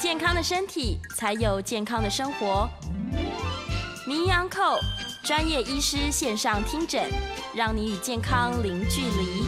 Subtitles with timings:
[0.00, 2.66] 健康的身体，才有健康的生活。
[4.06, 4.80] 名医 Uncle
[5.22, 7.06] 专业医师线上听诊，
[7.54, 9.44] 让你与健康零距离。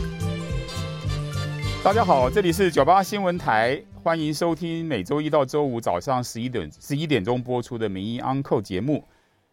[1.83, 9.03] 大家好，这里是九八新闻台，欢迎收听每周一到周五早上十一点十一点钟播出的名医 Uncle 节目。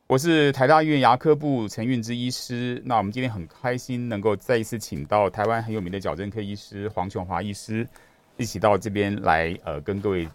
[0.05, 2.81] 我是台大医院牙科部陈运之医师。
[2.86, 7.88] 那我们今天很开心能够再一次请到台湾很有名的矫正科医师黄琼华医师
[8.36, 10.28] 一起到这边来，呃，跟各位。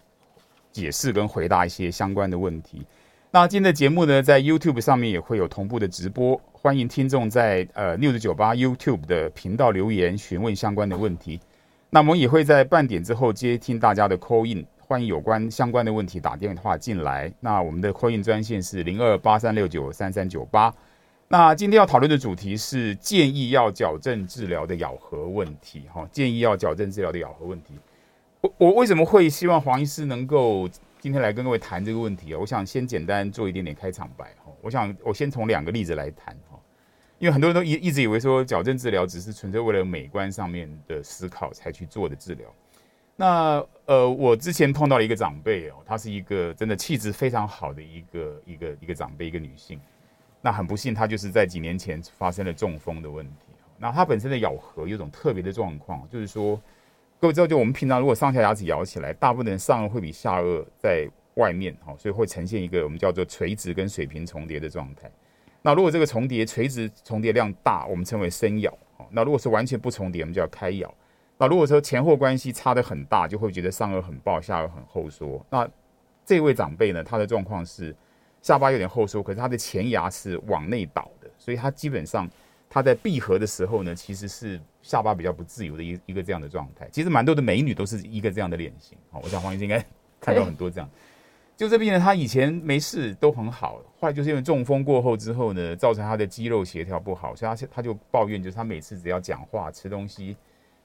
[0.75, 2.85] 解释跟回答一些相关的问题。
[3.31, 11.39] 那今天的节目呢，在 YouTube 上面也会有同步的直播，欢迎听众在呃 News 98 YouTube 的频道留言询问相关的问题。
[11.89, 17.31] 那我们也会在半点之后接听大家的 call in，欢迎有关相关的问题打电话进来。
[17.39, 20.73] 那我们的 call in 专线是零二八三六九三三九八。
[21.29, 25.83] 那今天要讨论的主题是建议要矫正治疗的咬合问题。
[25.93, 27.75] 哈，建议要矫正治疗的咬合问题。
[28.57, 30.67] 我为什么会希望黄医师能够
[30.99, 32.37] 今天来跟各位谈这个问题啊？
[32.39, 34.51] 我想先简单做一点点开场白哈。
[34.61, 36.59] 我想我先从两个例子来谈哈，
[37.19, 42.47] 因为很多人都一一直以为说矫正治疗只是纯粹为了美观上面的思考才去做的治疗。
[43.15, 49.79] 那呃，我之前碰到了一个长辈哦，她是一个真的气质非常好的一个一个一个长辈，一个女性。
[50.41, 53.47] 那很不幸，她就是在几年前发生了中风的问题。
[53.77, 56.59] 那她本身的咬合有种特别的状况，就是说。
[57.17, 65.09] 各位知道，就我们平常如果上下牙齿咬起来，大部分人上颚会比下颚在外面，哈，所以会呈现一个我们叫做垂直跟水平重叠的状态。
[65.61, 68.77] 那如果这个重叠垂直重叠量大，我们称为深咬，
[69.09, 70.93] 那如果是完全不重叠，我们叫开咬。
[71.37, 75.43] 那如果说前后关系差得很大，就会觉得上颚很暴，下颚很后缩。
[75.49, 75.67] 那
[76.25, 77.95] 这位长辈呢，他的状况是
[78.41, 82.29] 下巴有点后缩，可是他的前牙是往内倒的，所以他基本上。
[82.75, 86.85] 他在闭合的时候呢，其实是下巴比较不自由的一一个这样的状态。
[86.91, 88.97] 其实蛮多的美女都是一个这样的脸型。
[89.09, 89.81] 好，我想黄医生应该
[90.19, 90.89] 看到很多这样。
[91.55, 100.35] 就这病人，他以前没事都很好，后来就是因为中风过后之后呢，造成他的肌肉协调不好，所以他他就抱怨，就是他每次只要讲话、吃东西，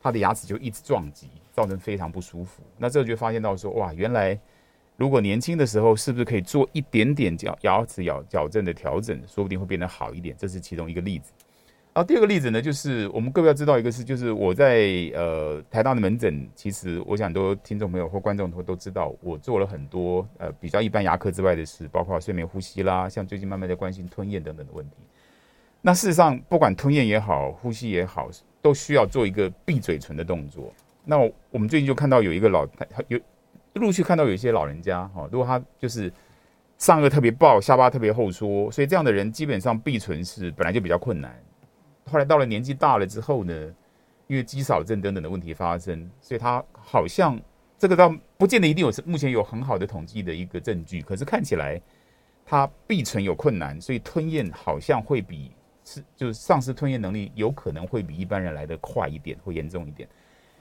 [0.01, 2.63] 他的牙齿就一直撞击，造成非常不舒服。
[2.79, 4.39] 那这就发现到说，哇，原来
[4.97, 10.37] 如果年轻的时候是不是可以做一点点矫牙齿矫矫正的调整，说不定会变得好一点。
[10.39, 11.33] 这是其中一个例子。
[11.93, 24.97] 然后第二个例子呢，就是我们各位要知道一个是，就是我在呃台大的门诊，其实我想都听众朋友或观众都都知道，我做了很多呃比较一般牙科之外的事，包括睡眠呼吸啦，像最近慢慢在关心吞咽等等的问题。
[25.83, 28.31] 那事实上，不管吞咽也好，呼吸也好，
[28.63, 30.73] 都需要做一个闭嘴唇的动作。
[31.05, 31.19] 那
[31.51, 32.65] 我们最近就看到有一个老
[33.09, 33.19] 有
[33.73, 36.13] 陆续看到有一些老人家哈，如果他就是
[36.79, 41.37] 上颚特别爆，下巴特别后缩，所以这样的人基本上闭唇是本来就比较困难。
[42.11, 43.55] 后来到了年纪大了之后呢，
[44.27, 47.41] 因为肌少症等等的问题发生，所以他好像
[47.79, 51.81] 这个倒不见得一定有目前有很好的统计的一个证据，可是看起来
[52.45, 55.53] 他闭存有困难，所以吞咽好像会比
[55.85, 60.09] 是就是丧失吞咽能力，有可能会比一般人来得快一点，会严重一点。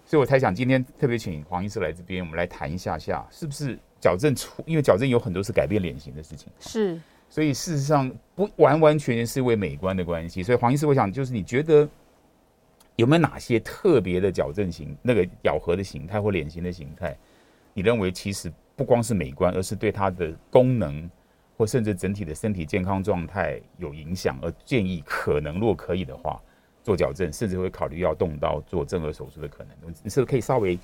[0.06, 7.00] 所以我才想今天特别请黄医师来这边，我们来谈一下下是不是矫正出，因为矫正有很多是改变脸型的事情，是。
[7.30, 11.88] 所以事实上不完完全全是为美观的关系，所以黄医师，我想就是你觉得
[12.96, 17.16] 有没有哪些特别的矫正型那个咬合的形态或脸型的形态，
[17.74, 21.10] 你认为其实不光是美观，而是对它的功能
[21.56, 26.42] 或甚至整体的身体健康状态有影响，而建议可能若可以的话
[26.84, 30.80] 做矫正，甚至会考虑要动刀做正颌手术的可能，你是不是可以稍微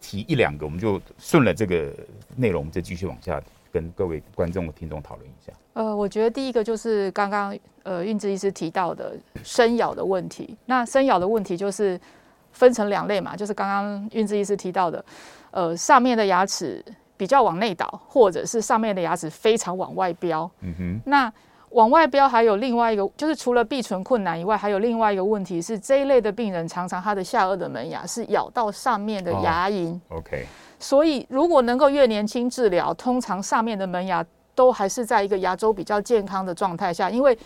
[0.00, 1.94] 提一两个，我们就顺了这个
[2.34, 3.40] 内容，再继续往下。
[3.74, 5.52] 跟各位观众、听众讨论一下。
[5.72, 10.56] 呃，我觉得第一个就是刚刚呃运之医师提到的生咬的问题。
[10.66, 12.00] 那生咬的问题就是
[12.52, 15.04] 分成两类嘛，就是刚刚运之医师提到的，
[15.50, 16.84] 呃，上面的牙齿
[17.16, 20.48] 比较往内倒，或者是上面的牙齿非常往外飙。
[20.60, 21.00] 嗯哼。
[21.04, 21.32] 那
[21.70, 29.98] 往外飙还有另外一个，就是除了闭唇困难以外，还有另外一个问题是这一类的病人常常他的下颚的门牙是咬到上面的牙龈。
[30.08, 30.46] Oh, OK。
[30.84, 34.22] 所以，如果能够越年轻治疗，通常上面的门牙
[34.54, 37.36] 都还是在一个牙周比较健康的状态下，因为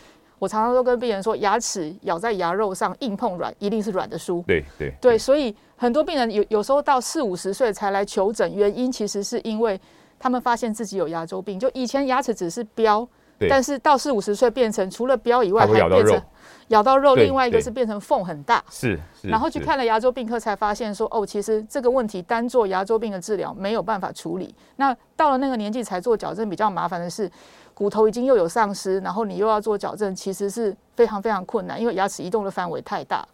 [0.41, 4.43] 我常常都跟病人说，牙齿咬在牙肉上，硬碰软，一定是软的输。
[4.45, 9.81] 对对对，所以很多病人有有时候到四五十岁才来求诊，原因其实是因为
[10.19, 13.07] 他们发现自己有牙周病，就以前牙齿只是标，
[13.49, 16.23] 但是到四五十岁变成除了标以外，还变成
[16.69, 18.65] 咬到肉，另外一个是变成缝很大。
[18.71, 24.55] 是，然后去看了牙周病科，才发现说，哦，其实这个问题单做牙周病的治疗没有办法处理。
[24.77, 27.31] 那到了那个年纪才做矫正，比较麻烦的是。
[27.75, 33.25] 骨头已经又有丧失，然后你又要做矫正，其实是非常非常困难，因为牙齿移动的范围太大。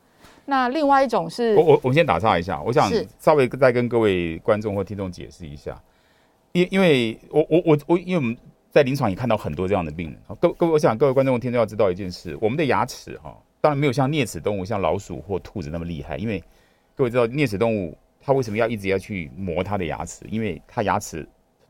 [0.45, 5.75] 那另外一种是，我我我们先打岔一下，我想稍微再跟各位观众或听众解释一下，
[6.53, 8.37] 因因为我我我我，因为我们
[8.75, 10.21] 在临床也看到很多这样的病人。
[10.41, 16.43] 各各位，我想各位观众听众要知道一件事，我们的牙齿哈，当然没有像啮齿动物，像老鼠或兔子那么厉害，因为
[16.97, 20.27] 各位知道啮齿动物它为什么要一直要去磨它的牙齿？
[20.29, 21.25] 因为它牙齿。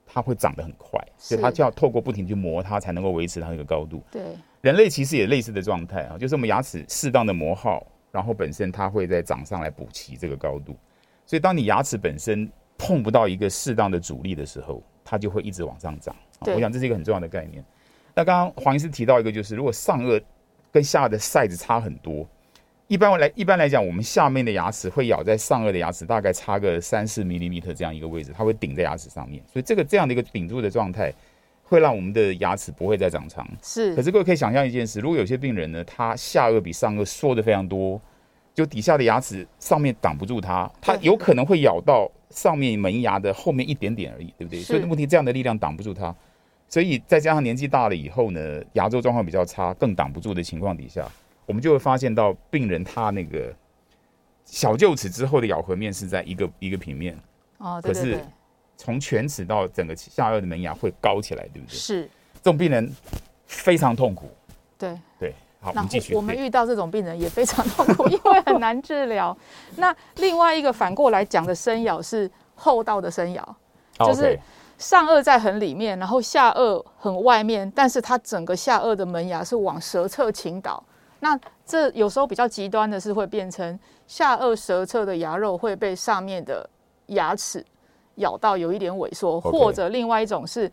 [0.07, 4.05] 它会长得很快，所以它就要透过不停去磨它，才能够维持它那个高度。
[4.13, 4.23] 对，
[4.61, 10.77] 人类其实也类似的状态啊，就是我们牙齿适当的磨耗，然后本身它会在长上来补齐这个高度。
[11.25, 15.99] 所以当你牙齿本身碰不到一个适当的阻力的时候，它就会一直往上
[16.41, 16.55] 长。
[16.55, 17.65] 我想这是一个很重要的概念。
[18.15, 20.23] 那刚刚黄医师提到一个，就是如果上颚
[20.73, 22.27] 跟下的 size 差很多。
[22.87, 29.43] 一般来，一般来讲，我们下面的牙齿会咬在上颚的牙齿，大概差个三四 m 米这样一个位置，它会顶在牙齿上面。
[29.51, 31.11] 所以这个这样的一个顶住的状态，
[31.63, 33.49] 会让我们的牙齿不会再长长。
[33.63, 33.97] 是。
[33.97, 37.99] 可是各位可以想象一件事，如果有些病人呢，他下颚比上颚缩的非常多，
[38.53, 44.61] 就底下的牙齿上面挡不住它，它有可能会咬到上面门牙的后面一点点而已，对不对？
[44.61, 46.15] 所以问题这样的力量挡不住它，
[46.69, 51.09] 所以再加上年纪大了以后呢，牙周状况比较差，更挡不住的情况底下。
[51.47, 53.55] 我们就会发现到病人他那个
[54.45, 57.17] 小臼齿之后的咬合面是在一个一个平面
[57.59, 58.25] 哦，对对对，可是
[58.77, 61.77] 从犬齿到整个下颚的门牙会高起来，对不对？
[61.77, 62.03] 是，
[62.35, 62.91] 这种病人
[63.47, 64.29] 非常痛苦。
[64.77, 65.35] 对对，
[65.65, 66.15] 好，我们继续。
[66.15, 69.35] 我们遇到这种病人也非常痛苦， 因为很难治疗。
[69.77, 73.57] 那另外一个反过来讲的深咬是后道的深咬，
[74.01, 74.39] 就是
[74.77, 80.83] 上颚在很里面，然后下颚很外面，但是它整个下颚的门牙是往舌侧倾倒。
[81.21, 86.69] 那这有时候比较极端的是会变成下颚舌侧的牙肉会被上面的
[87.07, 87.65] 牙齿
[88.17, 90.71] 咬到有一点萎缩，或者另外一种是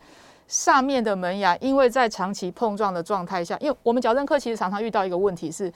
[0.52, 5.72] 上面的门牙因为在长期碰撞的状态下，因为我们矫正科其实常常遇到一个问题是。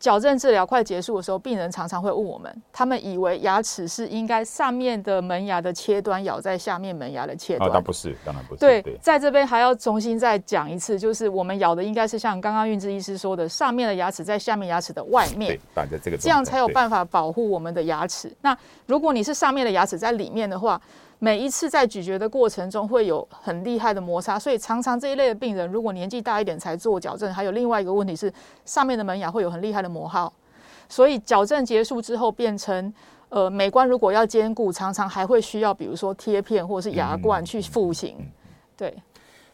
[0.00, 8.60] 矫正治疗快结束的时候，病人常常会问我们，他们以为牙齿是应该上面的门牙的切端咬在下面门牙的切端，当然不是，当然不是。
[8.60, 18.30] 对，对在这边还要重新再讲一次，就是我们咬的应该是像刚刚韵芝医师说的，上面的牙齿在下面牙齿的外面，对，这个，这样才有办法保护我们的牙齿。
[18.42, 18.54] 那
[18.84, 20.78] 如果你是上面的牙齿在里面的话，
[21.24, 28.30] 每一次在咀嚼的过程中会有很厉害的摩擦，所以常常这一类的病人，如果年纪大一点才做矫正，还有另外一个问题是
[28.66, 30.30] 上面的门牙会有很厉害的磨耗，
[30.86, 32.92] 所以矫正结束之后变成
[33.30, 38.16] 呃美观如果要兼顾，常常还会需要比如说贴片或者是牙冠去复形。
[38.76, 38.94] 对，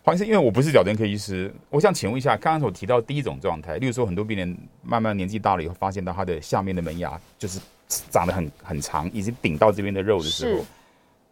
[0.03, 7.61] 黄医生，因为我不是矫正科医师，我想请问一下，刚刚所提到第一种状态，例如说很多病人慢慢年纪大了以后，发现到他的下面的门牙就是
[8.11, 10.65] 长得很很长，已经顶到这边的肉的时候。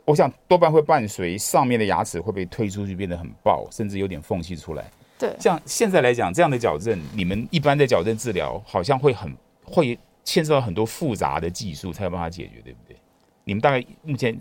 [0.09, 4.91] 我想多半会伴随上面的牙齿会被推出去，变得很爆，甚至有点缝隙出来。
[5.19, 9.31] 对，像现在来讲，这样的矫正，你们一般的矫正治疗好像会很
[9.63, 12.97] 会牵涉到很多复杂的技术才有办法解决，对不对？
[13.45, 14.35] 你们大概目前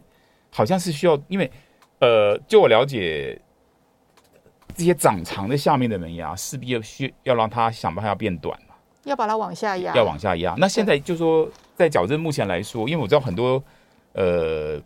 [0.50, 1.52] 好像是需要，因为
[2.00, 3.38] 呃，就我了解，
[4.74, 10.56] 这些长长的下面的门牙势必要需要让它想办法要变短嘛，要把它往下压，要往下压。
[10.58, 13.62] 那现在就说在矫正目前来说，因为我知道很多
[14.14, 14.82] 呃。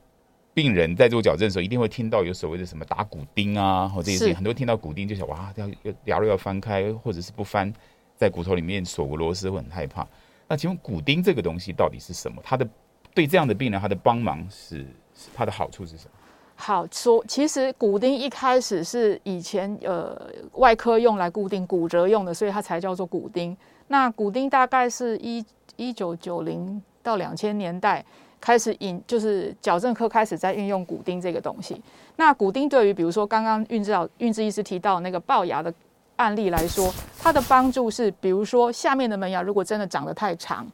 [0.53, 7.71] 病人在做矫正的时候，一定会听到有所谓的什么打骨钉啊，或这些事情，很多听到骨钉就想哇，要要牙肉要翻开，或者是不翻，
[8.17, 10.05] 在骨头里面锁个螺丝会很害怕。
[10.49, 12.41] 那请问骨钉这个东西到底是什么？
[12.43, 12.67] 它的
[13.13, 14.79] 对这样的病人，它的帮忙是，
[15.15, 16.11] 是它的好处是什么？
[16.57, 23.55] 好说，其实骨钉一开始是以前呃外科用来固定骨折用的，所以它才叫做骨钉。
[23.87, 25.43] 那骨钉大概是一
[25.77, 28.05] 一九九零到两千年代。
[28.41, 31.79] 开始引就是矫正科开始在运用骨钉这个东西。
[32.15, 35.71] 那骨钉对于比如说刚刚运治老韵芝医师提到那个龅牙的
[36.15, 40.67] 案例来说，它的帮助是，比如说下面的门牙如果真的长得太长，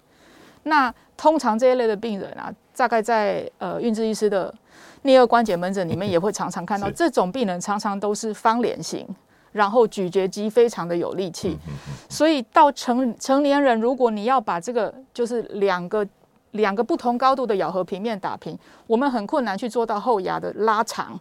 [0.63, 4.53] 那通常这一类的病人啊，大概在呃运治医师的
[5.03, 9.05] 颞颌关节门诊里面也会常常看到这种病人，常常都是方脸型，
[9.51, 11.57] 然后咀嚼肌非常的有力气。
[12.09, 16.07] 所以到成成年人，如果你要把这个就是两个。
[16.51, 21.19] 两个不同高度的咬合平面打平，我们很困难去做到后牙的拉长，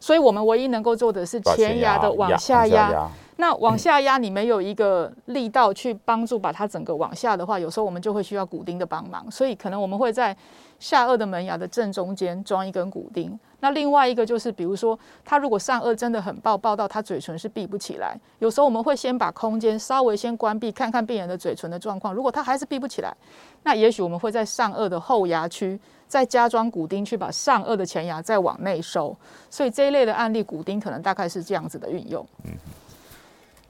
[0.00, 3.08] 所以我们唯一能够做的是前牙的往下压。
[3.40, 9.30] 那往下压，你没有一个力道去帮助把它整个往下的话，有时候我们就会需要骨钉的帮忙。
[9.30, 10.36] 所以可能我们会在
[10.78, 13.38] 下颚的门牙的正中间装一根骨钉。
[13.60, 22.14] 那另外一个就是，比如说他如果上颚真的很爆，爆到他嘴唇是闭不起来，有时候我们会先把空间稍微先关闭，看看病人的嘴唇的状况。
[22.14, 23.12] 如果他还是闭不起来，
[23.64, 29.16] 那也许我们会在上颚的后牙区再加装骨钉，去把上颚的前牙再往内收。
[29.50, 32.24] 所以这一类的案例，骨钉可能大概是这样子的运用。
[32.44, 32.52] 嗯。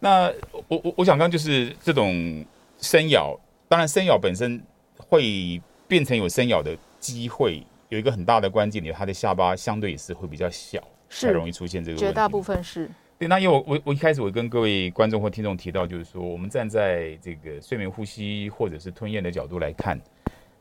[0.01, 0.31] 那
[0.69, 2.45] 我我我想刚就是这种
[2.79, 3.35] 深咬，
[3.69, 4.63] 当然深咬本身
[4.97, 12.05] 会变成有深咬的机会，有一个很大的关键点，他的下巴相对也是会比较小，才容易出现这个问题。
[12.05, 12.91] 绝大部分是。
[13.19, 20.01] 对，那因为我我我一开始我跟各位观众或听众提到，就是说我们站在这个睡眠呼吸或者是吞咽的角度来看，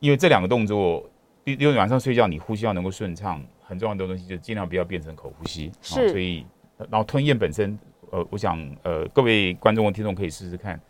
[0.00, 1.08] 因为这两个动作，
[1.44, 5.70] 因为晚上睡觉你呼吸要能够顺畅，很重要的东西就尽量不要变成口呼吸。
[5.80, 6.08] 是。
[6.10, 6.44] 所以，
[6.90, 7.78] 然后吞咽本身。
[8.10, 10.80] 呃，我想，呃，各位观众和听众可以试试看，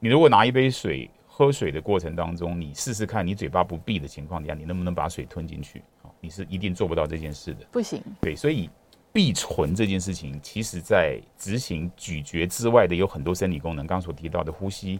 [0.00, 1.08] 你如果拿一杯水
[1.38, 5.80] 喝水的过程当中，你试试看，你嘴巴不闭的情况底下，你能不能把水吞进去？
[6.20, 8.02] 你是一定做不到这件事的，不行。
[8.20, 8.68] 对，所以
[9.12, 14.98] 闭唇这件事情，其实在执行咀嚼之外的有很多生理功能，刚刚所提到的呼吸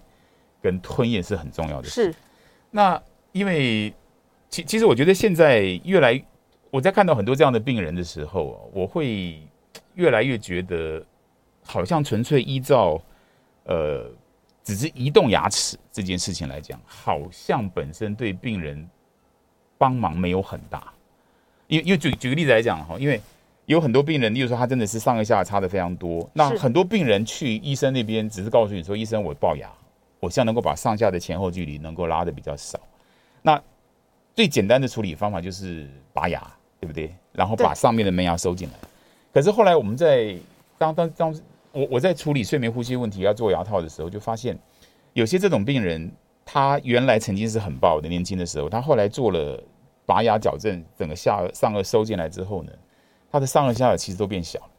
[0.63, 1.89] 跟吞咽是很重要的。
[1.89, 2.15] 是。
[2.71, 3.03] 那
[3.33, 3.93] 因为
[4.49, 6.25] 其其实我觉得现在越来，
[6.71, 9.43] 我在看到很多这样的病人的时候，我会
[9.95, 11.05] 越来越觉得。
[11.71, 12.99] 好像纯粹依照，
[13.65, 14.11] 呃，
[14.69, 18.87] 只是移动牙齿这件事情来讲，好像本身对病人
[19.79, 20.93] 帮忙没有很大。
[21.69, 23.19] 因为因为举举个例子来讲哈，因为
[23.65, 29.71] 有很多病人，例如说他真的是上一下差的非常多，那很多病人去医生那边只是告诉你说，医生我龅牙，
[30.21, 32.79] 我希望能够把上下的前后距离能够拉的比较少。
[33.41, 33.59] 那
[34.35, 36.47] 最简单的处理方法就是拔牙，
[36.79, 37.11] 对不对？
[37.33, 38.75] 然后把上面的门牙收进来。
[39.33, 40.37] 可是后来我们在
[40.77, 41.35] 当当当。
[41.73, 44.59] 当我我在处理睡眠呼吸问题要做牙套的时候，就发现
[45.13, 46.11] 有些这种病人，
[46.45, 49.63] 他原来曾经是很暴的，年轻的时候，他后来做了
[50.07, 52.73] 拔牙矫正，整个下上颚收进来之后呢，
[53.31, 54.71] 他的上颚下颚其实都变小了。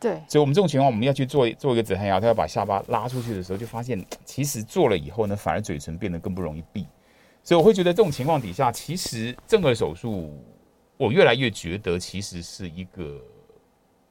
[0.00, 6.86] 对，所以我们这种情况，我们要去做做一个止颌牙，他要把下巴拉出去的时候，就发现其实做了以后呢，反而嘴唇变得更不容易闭。
[7.42, 10.42] 所以我会觉得这种情况底下，其实正颌手术，
[10.96, 13.20] 我越来越觉得其实是一个。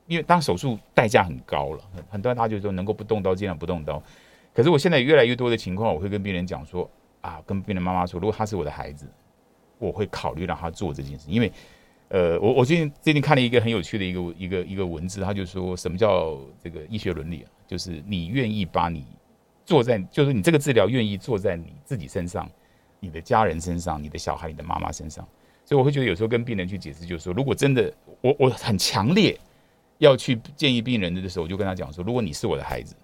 [0.09, 4.01] 因为当手术代价很高了，很很多人他就说能够不动刀尽量不动刀。
[4.51, 6.89] 可是我现在越来越多的情况，我会跟病人讲说
[7.21, 9.05] 啊，跟病人妈妈说，如果他是我的孩子，
[9.77, 11.27] 我会考虑让他做这件事。
[11.29, 11.51] 因为，
[12.07, 17.47] 呃，我我最近最近看了一个很有趣的一个一个一个文字，他就说什么叫这个医学伦理啊？
[17.67, 19.05] 就是你愿意把你
[19.63, 22.49] 做在，就是你这个治疗愿意做在你自己身上、
[22.99, 25.23] 你的家人身上、你的小孩、你的妈妈身上。
[25.63, 29.39] 所以我会觉得有时候跟病人去解释，就是说，如果真的我我很强烈。
[29.99, 32.95] 要去建议病人的时候，我就跟他讲说：如果你是我的孩子，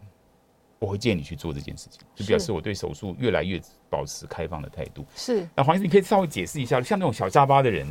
[0.79, 5.05] 我会建议你去做这件事情，就表示我对手术越来越保持开放的态度。
[5.15, 5.47] 是。
[5.55, 7.87] 那黄医生，你可以稍微解释一下，像那种小下巴的人，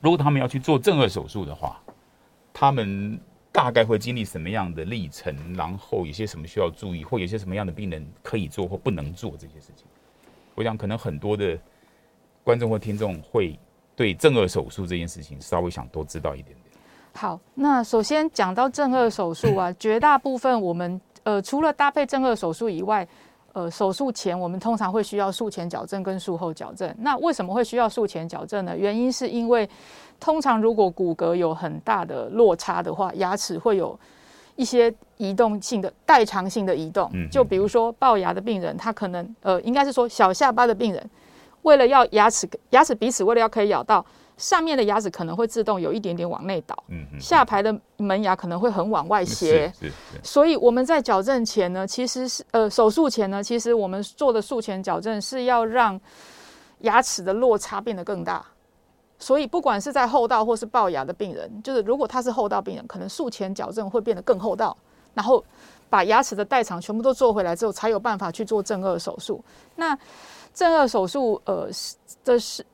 [0.00, 1.82] 如果他们要去做正颌手术的话，
[2.52, 3.18] 他们
[3.50, 5.34] 大概会经历什么样的历程？
[5.54, 9.86] 然后有些什么需要注意，或有些什么样的病人可以做或不能做这些事情？
[10.54, 11.58] 我想，可能很多的
[12.44, 13.58] 观众或听众会
[13.96, 16.71] 对正颌手术这件事情稍微想多知道一点点。
[17.14, 23.06] 好，那首先讲到正颌手术啊， 绝大部分我们呃除了搭配正颌手术以外，
[23.52, 26.92] 呃手术前我们通常会需要术前矫正跟术后矫正。
[26.98, 28.76] 那为什么会需要术前矫正呢？
[28.76, 29.68] 原因是因为
[30.18, 33.96] 通常如果骨骼有很大的落差的话，牙齿会有
[34.56, 37.10] 一些移动性的代偿性的移动。
[37.30, 41.10] 就比如说龅牙的病人，他可能呃应该是说小下巴的病人，
[41.60, 44.04] 为了要牙齿牙齿彼此为了要可以咬到。
[44.38, 49.72] 上面的牙齿可能会自动有一点点往内倒，嗯，下排的门牙可能会很往外斜，
[50.22, 56.00] 所以我们在矫正前呢，其实是呃手术前呢，其实我们做的术前矫正是要让
[56.80, 58.44] 牙齿的落差变得更大，
[59.18, 64.76] 所以不管是在后道或是龅牙的病人，就是如果他是后道病人，可能术前矫正会变得更厚道，
[65.14, 65.44] 然后
[65.88, 69.44] 把牙齿的代偿全部都做回来之后，才有办法去做正颚手术。
[69.76, 69.96] 那
[70.52, 71.68] 正颚手术呃
[72.24, 72.66] 的是。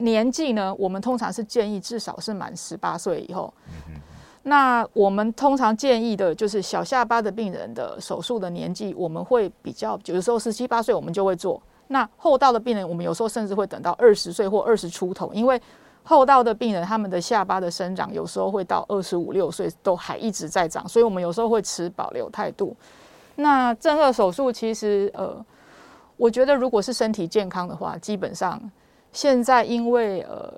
[0.00, 3.52] 年纪呢，我们通常是建议至少是满十八岁以后。
[4.42, 11.60] 那我们通常建议的就是小下巴的病人的手术的年纪，我们会比较，有的时候十七八岁我们就会做。
[11.88, 15.60] 那后道的病人，我们有时候甚至会等到二十岁或二十出头，因为
[16.02, 22.74] 后道的病人他们的下巴的生长有时候会到二十五六岁都还一直在长，所以我们有时候会持保留态度。
[23.36, 25.36] 那正颌手术其实，呃，
[26.16, 28.58] 我觉得如果是身体健康的话，基本上。
[29.12, 30.52] 现在因为呃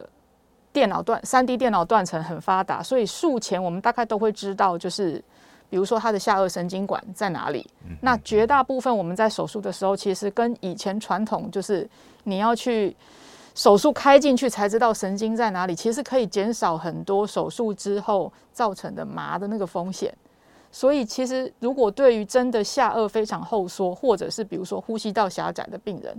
[0.72, 5.22] 电脑断三 D 电脑断层很发达，所以术前我们大概都会知道，就是
[5.68, 7.66] 比如说他的下颚神经管在哪里。
[8.00, 11.88] 那绝大部分我们在手术的时候，其实跟以前传统就是
[12.24, 12.96] 你要去
[13.54, 20.14] 手术开进去才知道神经在哪里，其实可以减少很多手术之后造成的麻的那个风险。
[20.70, 26.18] 所以其实如果对于真的下颚非常后缩，或者是比如说呼吸道狭窄的病人，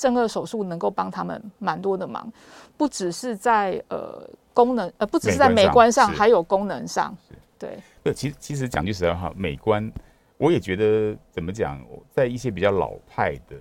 [0.00, 2.32] 正颌手术能够帮他们蛮多的忙，
[2.74, 7.14] 不只是在呃功能呃，不只是在美观上，还有功能上。
[7.58, 9.92] 对，不，其实其实讲句实在话，美观，
[10.38, 11.78] 我也觉得怎么讲，
[12.10, 13.54] 在一些比较老派的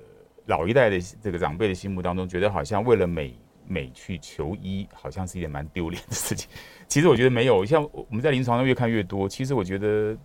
[0.46, 6.50] 老一代的这个长辈的心目当中，觉得好像为了美美去求医，好像是一件蛮丢脸的事情。
[6.88, 10.18] 其实我觉得没有，像我们在临床上越看越多，其实我觉得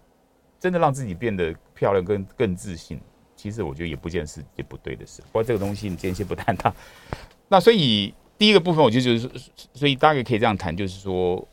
[0.61, 3.01] 真的让自己变得漂亮跟更自信，
[3.45, 5.21] 其实我觉得也不见是也不对的事。
[5.21, 6.73] 不过这个东西你今天先不谈它。
[7.49, 9.31] 那所以第一个部分，我觉得就是，
[9.75, 11.47] 所以大概可以这样谈，就是说。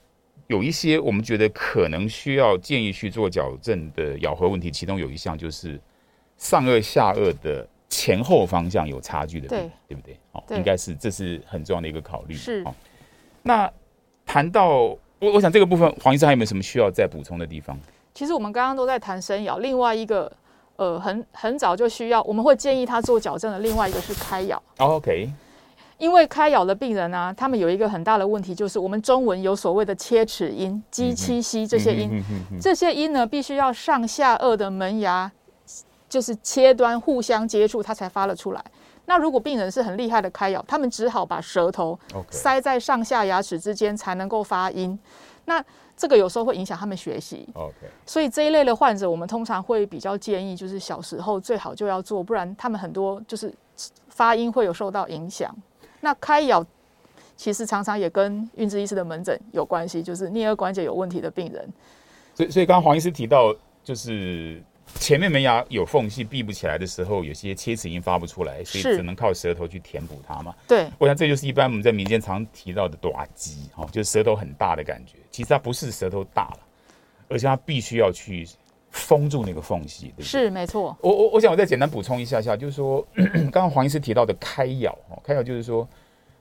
[0.48, 5.80] 有一些我们觉得可能需要建议去做矫正的咬合问题，其中有一项就是
[6.38, 10.20] 上颚下颚的前后方向有差距的，对，对不对？
[10.34, 12.34] 哦，应该是这是很重要的一个考虑。
[12.34, 12.66] 是。
[13.44, 13.72] 那
[14.26, 14.68] 谈到
[15.20, 17.80] 我，我想这个部分黄医生还有没有什么需要再补充的地方？
[18.14, 20.30] 其实我们刚刚都在谈生咬，另外一个
[20.82, 24.60] 呃很很早就需要，我们会建议他做矫正的另外一个是开咬。
[24.80, 25.32] Oh, OK。
[26.00, 32.24] 因为开咬的病人啊，他们有一个很大的问题，就是我们中文有所谓的切齿音、鸡七西这些音，
[32.60, 35.32] 这些音呢，必须要上下颚的门牙
[36.10, 38.66] 就是切端互相接触，它才发了出来。
[39.06, 42.00] 那如果病人是很厉害的开咬，他们只好把舌头
[42.32, 44.98] 塞在上下牙齿之间才能够发音。
[45.46, 45.64] 那
[46.02, 47.48] 这个有时候会影响他们学习。
[47.54, 47.76] OK，
[48.08, 53.54] 所以这一类的患者，我们通常会比较建议，就是小时候最好就要做，不然他们很多就是
[54.10, 55.56] 发音会有受到影响。
[56.00, 56.66] 那开咬
[57.38, 61.70] 其实常常也跟运智医师的门诊有关系，就是颞颌关节有问题的病人。
[62.34, 63.54] 所以，所以刚刚黄医师提到，
[63.84, 64.60] 就是
[64.96, 70.54] 前面门牙有缝隙闭不起来的时候，有些切齿音发不出来，所以只能靠舌头去填补它嘛。
[70.68, 75.18] 对，我想这就是一般我们在民间常提到的大鸡，哈，就是舌头很大的感觉。
[75.32, 76.60] 其实它不是舌头大了，
[77.30, 78.48] 而且它必须要去
[78.92, 80.26] 封住那个缝隙，对不对？
[80.26, 80.96] 是没错。
[81.02, 85.88] 我我我想我再简单补充一下下，就是说，刚刚黄医师提到的开咬哦，开咬就是说，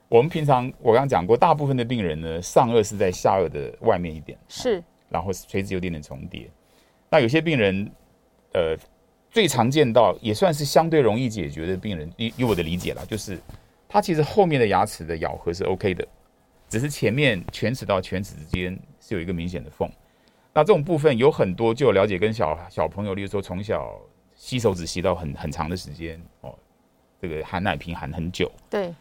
[0.07, 6.49] 我们平常我刚刚讲过，大部分的病人呢，上颚是在下颚的外面一点，是，然后垂直有点点重叠。
[7.09, 7.91] 那有些病人，
[8.53, 8.77] 呃，
[9.29, 13.39] 最常见到也算是相对容易解决的病人，以以我的理解啦，就是
[13.87, 16.07] 他其实后面的牙齿的咬合是 OK 的，
[16.69, 19.89] 只是前面犬齿到犬齿之间是有一个明显的缝。
[20.53, 23.97] 那这种部分有很多，就有了解跟小小朋友，例如说从小
[24.35, 26.53] 吸手指吸到很很长的时间哦，
[27.21, 28.51] 这个含奶瓶含很久。
[28.69, 28.93] 对，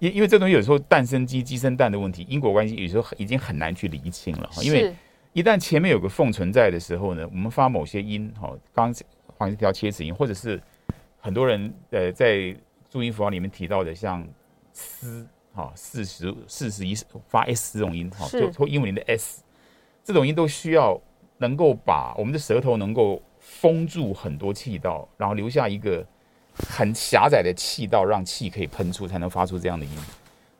[0.00, 4.50] 因因为这东西有时候蛋生鸡，鸡生蛋的问题，因果关系有时候已经很难去厘清了。
[4.60, 4.94] 因为
[5.38, 9.02] 一旦前面有个缝存在的时候呢，我们发某些音，哈，刚刚
[9.36, 10.60] 黄医师提到切齿音，或者是
[11.20, 12.52] 很多人呃在
[12.90, 14.26] 注音符号里面提到的像
[14.72, 15.24] 嘶，
[15.54, 16.92] 哈，四十四十一
[17.28, 19.44] 发 s 这种音，哈，就说英文里的 s。
[20.02, 21.00] 这种音都需要
[21.36, 26.04] 能够把我们的舌头能够封住很多气道，然后留下一个
[26.68, 29.92] 很狭窄的气道，让气可以喷出，才能发出这样的音。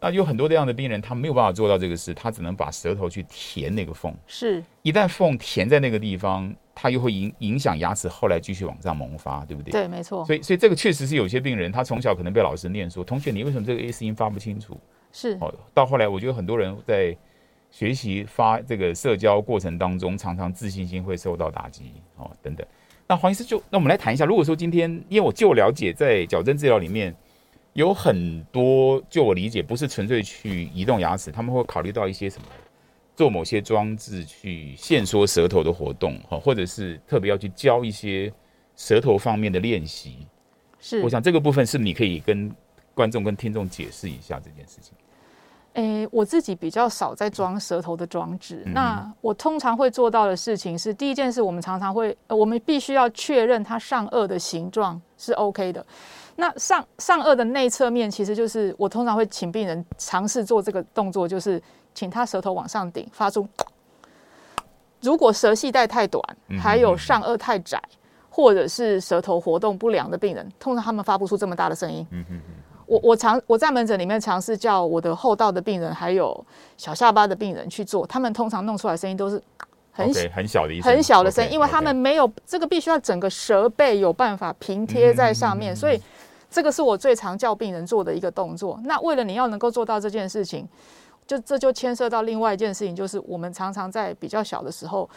[0.01, 4.15] 那有很多这样的病人，他没有办法做到这个事，他只能把舌头去填那个缝。
[4.27, 9.73] 是，一旦缝填在那个地方，它又会影影响牙齿后来继续往上萌发，对不对？
[9.73, 10.25] 对，没错。
[10.25, 14.79] 所以，所以这个确实是有些病人，他从小可能被老师念说：“同学，你为什么这个 S 音发不清楚？”
[15.13, 15.37] 是。
[15.41, 17.17] 哦，到后来，我觉得很多人在。
[17.71, 22.67] 学习发这个社交过程当中，常常自信心会受到打击哦，等等。
[23.07, 27.15] 那黄医师就，那我们来谈一下，如果说今天，因为我就了解，在矫正治疗里面
[27.79, 32.49] 有很多，就我理解，不是纯粹去移动牙齿，他们会考虑到一些什么，
[33.15, 38.33] 做某些装置去限缩舌头的活动，哈，或者是特别要去教一些
[38.75, 40.27] 舌头方面的练习。
[40.81, 42.53] 是，我想这个部分是你可以跟
[42.95, 44.95] 观众跟听众解释一下这件事情。
[45.79, 48.65] 诶、欸，我自己比较少在装舌头的装置。
[48.67, 55.85] 那我通常会做到的事情是，第一件事，我们常常会，呃、我们必须要确认它上颚的形状是 OK 的。
[56.35, 61.63] 那上上颚的内侧面，其实就是我通常会请病人尝试做这个动作，就是
[61.95, 63.47] 请他舌头往上顶，发出。
[65.01, 66.21] 如果舌系带太短，
[66.61, 67.81] 还有上颚太窄，
[68.29, 72.05] 或者是舌头活动不良的病人，通常他们发不出这么大的声音。
[72.89, 76.45] 我我尝我在门诊里面尝试叫我的后道的病人，还有
[76.79, 79.41] 小下巴的病人去做，他们通常弄出来声音都是
[79.93, 86.01] 很、okay, 很小的一很小的声音，因为他们没有这个必须要整个舌背有办法平贴在上面，所以
[86.51, 88.81] 这个是我最常叫病人做的一个动作。
[88.85, 90.67] 那为了你要能够做到这件事情，
[91.27, 95.09] 就这就牵涉到另外一件事情，就是我们常常在比较小的时候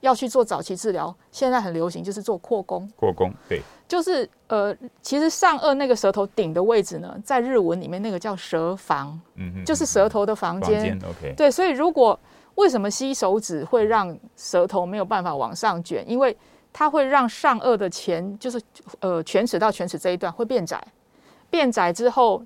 [0.00, 2.90] 要去做早期治疗，现在很流行就是做扩弓。
[2.96, 10.98] 扩弓，对，就是呃，其实上颚那个舌头顶的位置呢，在日文里面那个叫舌房，嗯哼，就是舌头的房间。
[11.08, 12.18] OK，对，所以如果
[12.56, 16.04] 为什么吸手指会让舌头没有办法往上卷？
[16.08, 16.36] 因为
[16.72, 18.60] 它会让上颚的前，就是
[19.00, 20.82] 呃犬齿到犬齿这一段会变窄，
[21.50, 22.42] 变窄之后，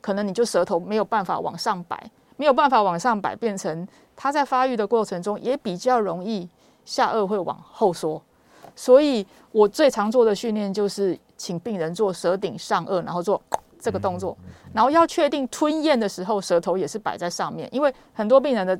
[0.00, 6.48] 可能你就舌头没有办法往上摆，没有办法往上摆，变成它在发育的过程中也比较容易
[6.86, 8.22] 下颚会往后缩。
[8.74, 13.40] 所以我最常做的训练就是请病人做舌顶上颚，然后做
[13.78, 14.36] 这个动作，
[14.72, 18.78] 然后要确定吞咽的时候舌头也是摆在上面，因为很多病人的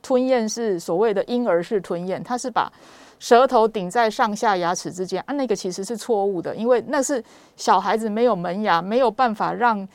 [0.00, 2.72] 吞咽是所谓的婴儿式吞咽，它是把
[3.20, 7.22] 舌头顶在上下牙齿之间啊，那个其实是错误的，因为那是
[7.56, 9.86] 小孩子没有门牙，没有办法让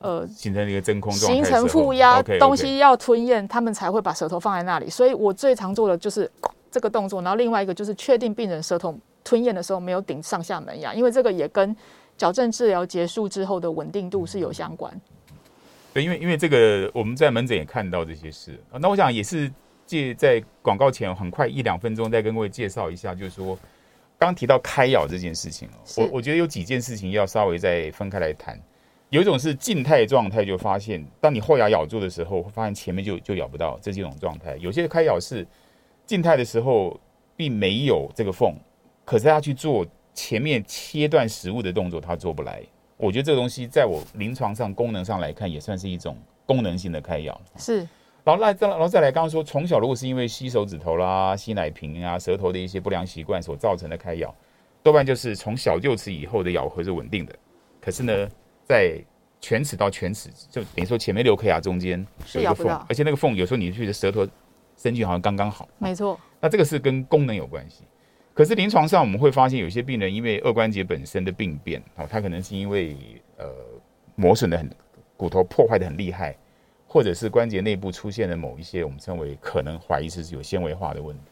[0.00, 2.38] 呃形成一个真空状态，形成负压，okay, okay.
[2.38, 4.90] 东西要吞咽，他们才会把舌头放在那里。
[4.90, 6.30] 所以我最常做的就是
[6.70, 11.76] 这个动作，然后另外一个就是确定病人舌头吞咽的时候没有顶上下门牙，因为这个也跟
[12.16, 15.00] 矫正治疗结束之后的稳定度是有相关。
[15.92, 19.50] 对，因为因为这个我们在门诊也看到这些事，那我想也是。
[19.88, 23.58] 借在广告前很快一两分钟再跟各位介绍一下，就是说
[24.18, 28.60] 刚提到开咬这件事情，我我觉得有几件事情要稍微再分开来谈。
[29.08, 34.58] 有一种是静态状态，就发现当你后牙咬住的时候，会发现前面就就咬不到，这几种状态。
[34.58, 35.46] 有些开咬是
[36.08, 36.98] 静态的时候
[37.36, 38.54] 并没有这个缝，
[39.04, 42.62] 可是他去做前面切断食物的动作，他做不来。
[42.96, 46.16] 我觉得这个东西在我临床上功能上来看，也算是一种
[46.46, 47.38] 功能性的开咬。
[47.56, 47.86] 是。
[48.24, 54.34] 然后来再然后再来，刚刚说从小如果是因为吸手指头啦、吸奶瓶啊、舌头的一些不良习惯所造成的开咬，
[54.82, 57.34] 多半就是从小臼齿以后的咬合是稳定的。
[57.80, 58.28] 可是呢，
[58.64, 58.98] 在
[59.40, 64.26] 犬齿到犬齿，就等于说前面六颗牙中间有一个缝，而且那个缝有时候你去的舌头
[64.78, 65.68] 伸进好像刚刚好。
[65.76, 66.18] 没错。
[66.40, 67.84] 那这个是跟功能有关系。
[68.32, 72.96] 可是临床上我们会发现，有些病人因为二关节本身的病变，哦，他可能是因为
[73.36, 73.46] 呃
[74.14, 74.70] 磨损的很，
[75.18, 76.34] 骨头破坏的很厉害。
[76.90, 81.22] 或者是关节内部出现了某一些我们称为可能怀疑是有纤维化的问题，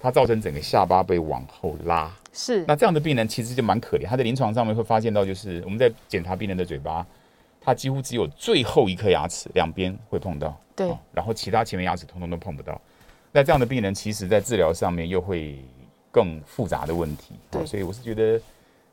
[0.00, 2.10] 它造成整个下巴被往后拉。
[2.32, 4.06] 是，那这样的病人其实就蛮可怜。
[4.06, 7.06] 他在临床上面会发现到，就是我们在检查病人的嘴巴，
[7.66, 12.80] 他几乎只有最后一颗牙齿两边会碰到，对，然后其他前面牙齿通通都碰不到。
[13.32, 15.58] 那这样的病人其实在治疗上面又会
[16.10, 17.34] 更复杂的问题。
[17.50, 18.40] 对，所以我是觉得，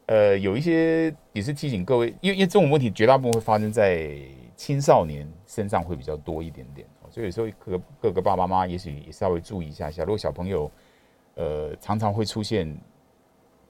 [0.08, 4.18] 呃，有一些也是提醒各位，因为因为这种问题绝大部分会发生在。
[4.56, 10.04] 青少年身上会比较多一点点，所以有时候各各个爸爸妈妈也许也稍微注意一下下。
[10.04, 10.72] 如果小朋友，
[11.34, 12.72] 呃，常常会出现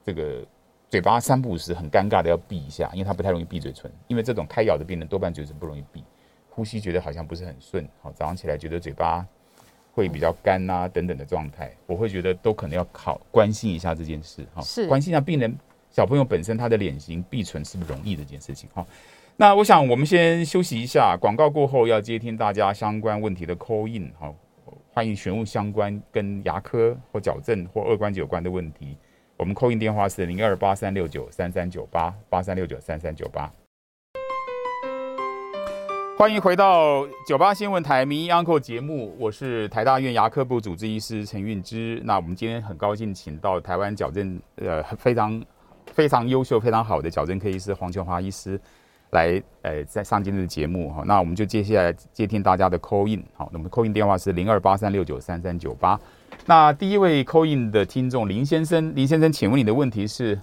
[0.04, 0.46] 这个
[0.94, 3.90] 嘴巴三不五时很尴尬的要闭一下，因为他不太容易闭嘴唇。
[4.06, 6.04] 因为这种开咬的病人多半嘴唇不容易闭，
[6.48, 9.26] 呼吸觉得好像不是很顺，好，早上起来觉得嘴巴
[9.92, 15.52] 会比较干啊等等的状态，我会觉得都可能要考关心一下这件事，哈，是关心一下病人
[15.90, 18.86] 小朋友本身他的脸型闭唇是不是容易这件事情，哈。
[19.36, 21.18] 那我想，我们先休息一下。
[21.20, 24.32] 广告过后要接听大家相关问题的 call in，好，
[24.92, 28.96] 欢迎询问相关跟牙科或矫正或二关节有关的问题。
[29.44, 33.52] 我们扣印电话是零二八三六九三三九八八三六九三三九八。
[36.16, 42.00] 欢迎回到九八新闻台名医 Uncle 节目，我是台大院牙科部主治医师陈运之。
[42.06, 45.44] 那我们今天很高兴请到台湾矫正呃非常
[45.92, 48.58] 非常优秀、非常好的矫正科医师黄琼华医师。
[49.14, 55.98] 来，呃，在上今日的节目哈，那我们就接下来接听大家的 call in，好，那么 call in 电话是零二八三六九三三九八。
[56.46, 60.38] 那第一位 call in 的听众林先生，林先生，请问你的问题是？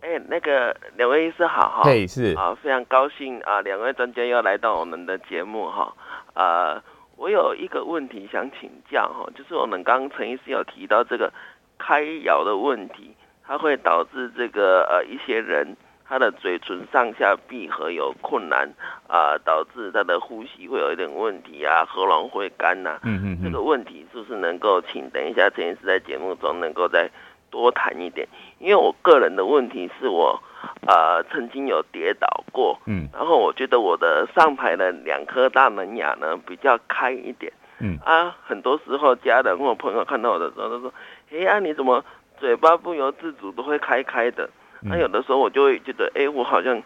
[0.00, 5.94] 哎、欸，那个两位医师好哈，对，是啊，非常高兴啊，两位专家要来到我们的节目哈，
[6.34, 6.82] 呃，
[7.16, 11.30] 我有一个问题想请教哈，就是我们刚刚陈医师有提到这个
[11.78, 15.76] 开窑的问题，它会导致这个呃一些人。
[16.08, 18.68] 他的嘴唇上下闭合有困难
[19.08, 23.00] 啊、呃，导致他的呼吸会有一点问题啊，喉咙会干呐、啊。
[23.02, 27.10] 嗯嗯，这个问题是不是能够请等一下陈医师在节目中能够再
[27.50, 28.26] 多谈一点？
[28.58, 30.40] 因为我个人的问题是我
[30.86, 40.92] 呃曾经有跌倒过，嗯，然后我觉得我的上排的两颗大门牙呢比较开一点，嗯啊，很多时候家人或朋友看到我的时候都说
[41.32, 42.04] ：“哎呀，你怎么
[42.38, 44.48] 嘴巴不由自主都会开开的？”
[44.80, 46.82] 那有的时候我就会觉得，哎，我好像，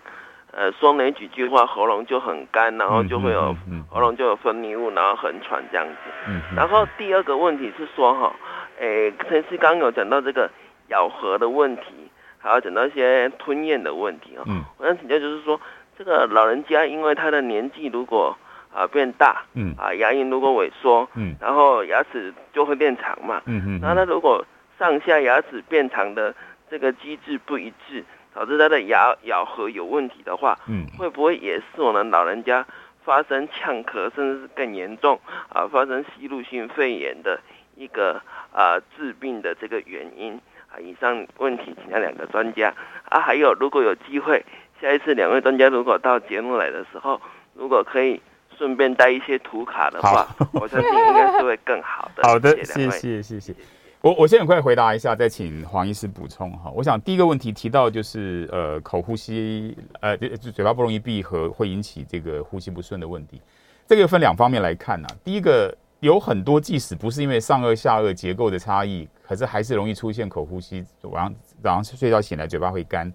[0.52, 3.54] 呃，说哪几句话，喉咙就很干，然后就会有
[3.88, 5.94] 喉咙就有分泌物，然后很喘这样子。
[6.28, 6.40] 嗯。
[6.56, 8.34] 然后第二个问题是说，哈，
[8.80, 10.50] 哎，陈师刚有讲到这个
[10.88, 14.44] 咬合的问题，还有讲到一些吞咽的问题啊。
[14.46, 14.62] 嗯。
[14.78, 15.60] 我想请教就是说，
[15.98, 18.36] 这个老人家因为他的年纪如果
[18.72, 24.44] 啊变大，嗯啊牙龈如果萎缩，嗯然后牙齿就会变长嘛，嗯嗯，那他如果
[24.78, 26.34] 上下牙齿变长的
[26.70, 32.64] 这个机制不一致，导致他的牙咬合有问题的话，嗯会不会也是我们老人家
[33.04, 37.40] 发生呛咳，甚至是更严重啊，发生吸入性肺炎的
[37.74, 40.78] 一个啊致病的这个原因啊？
[40.78, 42.72] 以上问题请教两个专家
[43.08, 44.44] 啊，还有如果有机会，
[44.80, 47.20] 下一次两位专家如果到节目来的时候，
[47.54, 48.20] 如果可以
[48.56, 52.22] 顺便带一些图卡的话，我相信应该是会更好的。
[52.28, 53.79] 好的，谢谢谢谢谢谢。
[54.02, 56.70] 我我先很快回答一下，再请黄医师补充哈。
[56.74, 63.42] 我想第一个问题提到就是呃口呼吸呃就嘴巴不容易闭合会引起这个呼吸不顺的问题，
[63.86, 73.12] 这个分两方面来看呢、第一个有很多即使不是因为上颚下颚结构的差异，可是还是容易出现口呼吸，晚上早上睡觉醒来嘴巴会干。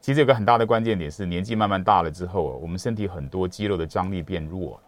[0.00, 4.80] 其实有个很大的关键点是年纪慢慢大了之后，我们身体很多肌肉的张力变弱了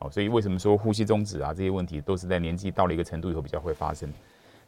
[0.00, 4.12] 哦，所以为什么说呼吸中止啊这些问题都是在年纪到了一个程度以后比较会发生。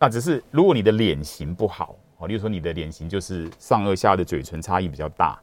[0.02, 5.40] 那只是，如果你的脸型不好，哦，例如说你的脸型就是上颚下的嘴唇差异比较大，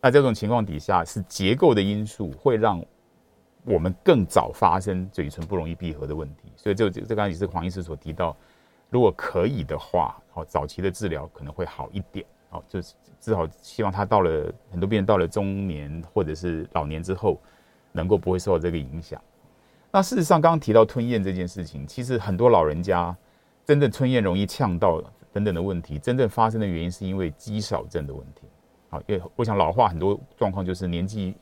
[0.00, 2.82] 那这种情况底下是结构的因素会让
[3.64, 6.50] 我们更早发生嘴唇不容易闭合的问题。
[6.56, 8.34] 所以这这刚才也是黄医师所提到，
[8.88, 17.38] 如果可以的话，哦，早期的治疗可能会好一点，哦，就是至少希望他到了很多病人到了中年或者是老年之后，
[17.92, 19.20] 能够不会受到这个影响。
[19.92, 23.14] 那事实上，刚刚提到吞咽这件事情，其实很多老人家。
[23.68, 24.98] 真正吞咽容易呛到
[25.30, 28.48] 等等的问题，真正发生的原因是因为肌少症的问题。
[28.88, 31.34] 好，因为我想老化很多状况就是年纪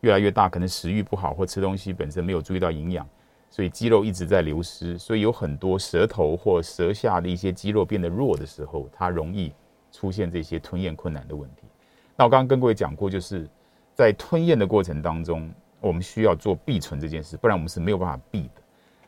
[0.00, 3.08] 越来越大，可能食欲不好或吃东西本身没有注意到营养，
[3.50, 9.52] 所以肌肉一直在流失，所以有很多舌头或舌下的一些肌肉变得弱的时候，它容易
[9.92, 11.68] 出现这些吞咽困难的问题。
[12.16, 13.48] 那我刚刚跟各位讲过，就是
[13.94, 15.48] 在吞咽的过程当中，
[15.80, 18.59] 我们需要做闭唇这件事，不然我们是没有办法闭的。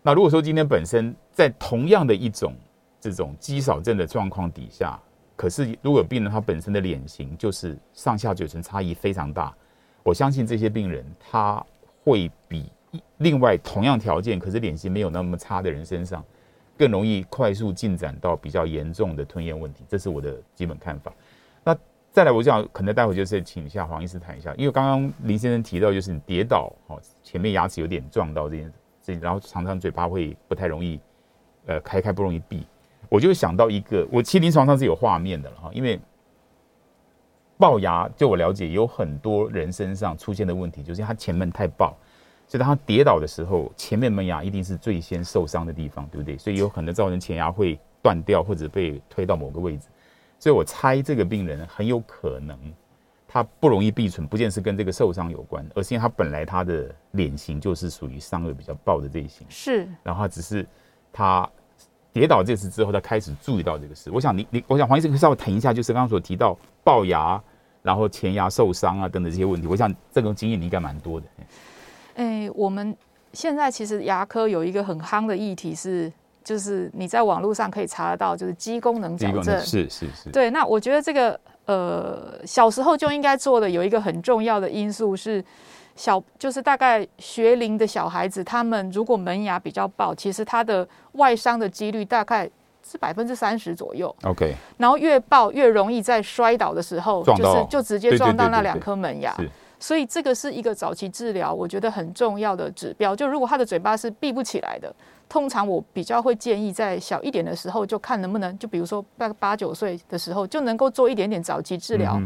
[0.03, 2.53] 那如果说今天本身在同样的一种
[3.01, 5.01] 这种肌少症的状况底下，
[5.37, 9.55] 可是如果病人他本身的脸型就是上下嘴唇差异非常大，
[10.03, 11.65] 我相信这些病人他
[12.05, 12.71] 会比
[13.19, 16.23] 另外同样条件可是脸型没有那么差的人身上
[16.77, 21.13] 更容易快速进展到比较严重的吞咽问题，这是我的基本看法。
[21.63, 21.77] 那
[22.11, 28.73] 再来，我想可能待会就是请一下黄医师谈一下，因为刚刚林先生提到就是你跌倒，哦，前面牙齿有点撞到这件事。
[29.21, 31.01] 然后常常嘴巴会不太容易，
[31.67, 32.67] 呃，开开不容易闭。
[33.09, 36.01] 我就想到一个，我其实临床上是有画面的了哈，因为
[37.59, 41.93] 龅牙，就我了解，有很多人身上出现的问题，就是他前门太龅，
[42.47, 46.39] 所以当他跌倒的时候，前面门牙一定是最先受伤的地方，对不对？
[46.39, 49.89] 所以有可能造成前牙会断掉或者被推到某个位置。
[50.39, 52.59] 所以我猜这个病人很有可能。
[53.33, 59.89] 他不容易闭唇，不见是跟这个受伤有关，而是因为他本来他的脸型就是属于上颚比较暴的这一型，是。
[60.03, 60.67] 然后他只是
[61.11, 61.49] 他
[62.13, 64.11] 跌倒这次之后，他开始注意到这个事。
[64.11, 67.43] 我想你你，我想黄医生可以稍微谈一下，就是刚刚所提到龅牙，
[67.81, 69.67] 然后前牙受伤啊等等这些问题。
[69.67, 71.27] 我想这种经验你应该蛮多的。
[72.17, 72.95] 哎，我们
[73.33, 76.13] 现在其实牙科有一个很夯的议题是，
[76.45, 79.59] 就是你在网络上可以查得到，就是肌功能矫正。
[79.61, 80.31] 是是是。
[80.31, 81.41] 对，那我觉得这个。
[81.67, 85.45] 呃，小时候就应该做的有一个很重要的因素是，
[85.95, 92.51] 小就是大概学龄的小孩子，他们如果门牙比较爆，其实他的外伤的几率大概
[92.85, 94.15] 是百分之三十左右。
[94.25, 99.35] OK，然后越爆越容易在摔倒的时候，就是就直接撞到那两颗门牙。
[99.79, 103.17] 所以这个是一个早期治疗，我觉得很重要的指标。
[103.17, 104.95] 就如果他的嘴巴是闭不起来的，
[105.33, 112.21] 通常我比较会建议在小一点的时候就看能不能，就比如说大概八九岁的时候就能够做一点点早期治疗，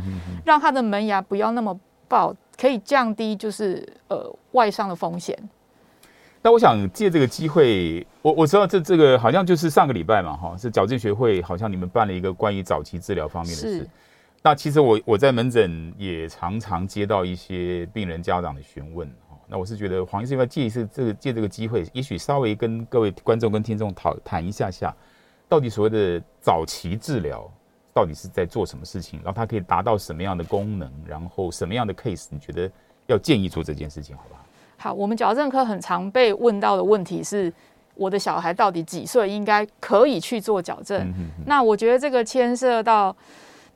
[0.44, 5.38] 让他的门牙不要那么爆，可以降低就是呃外伤的风险。
[6.42, 13.88] 那我想借这个机会，我我知道这这个好像就是上个礼拜嘛，哈，是矫正学会好像你们办了一个关于早期治疗方面的事。
[14.42, 19.08] 那其实我我在门诊也常常接到一些病人家长的询问，
[19.48, 24.94] 那我是觉得黄医师要借一次这个借这个机会，也许稍微跟各位观众跟听众讨谈一下下，
[25.48, 27.48] 到底所谓的早期治疗
[27.94, 32.70] 到底是在做什么事情，然后它可以达到什么样的功能，然后什么样的 case 你觉得
[33.06, 34.40] 要建议做这件事情，好不好？
[34.78, 37.52] 好，我们矫正科很常被问到的问题是，
[37.94, 41.00] 我的小孩到底几岁应该可以去做矫正？
[41.02, 41.44] 嗯哼哼。
[41.46, 43.14] 那我觉得这个牵涉到。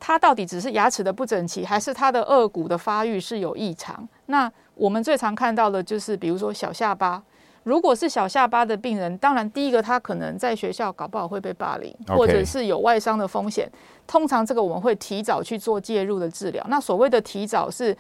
[0.03, 4.09] 他到底只是牙齿的不整齐，还是他的颚骨的发育是有异常？
[4.25, 7.23] 那我们最常看到的就是，比如说小下巴。
[7.65, 13.71] 如果是小下巴的病人，当然第一个他可能在学校搞不好会被霸凌，或者是有外伤的风险。
[14.07, 16.65] 通常这个我们会提早去做介入的治疗。
[16.71, 17.95] 那所谓的提早是，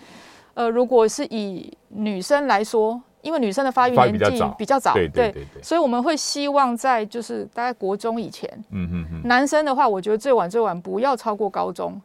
[0.54, 12.00] 呃，如果是以女生来说，因为女生的发育年纪比较早，对对对对，所以我们会希望在就是大概国中以前，嗯嗯嗯，男生的话，我觉得最晚最晚不要超过高中。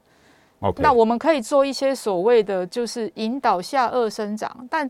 [0.66, 4.90] OK，那我们可以做一些所谓的就是引导下颚生长，但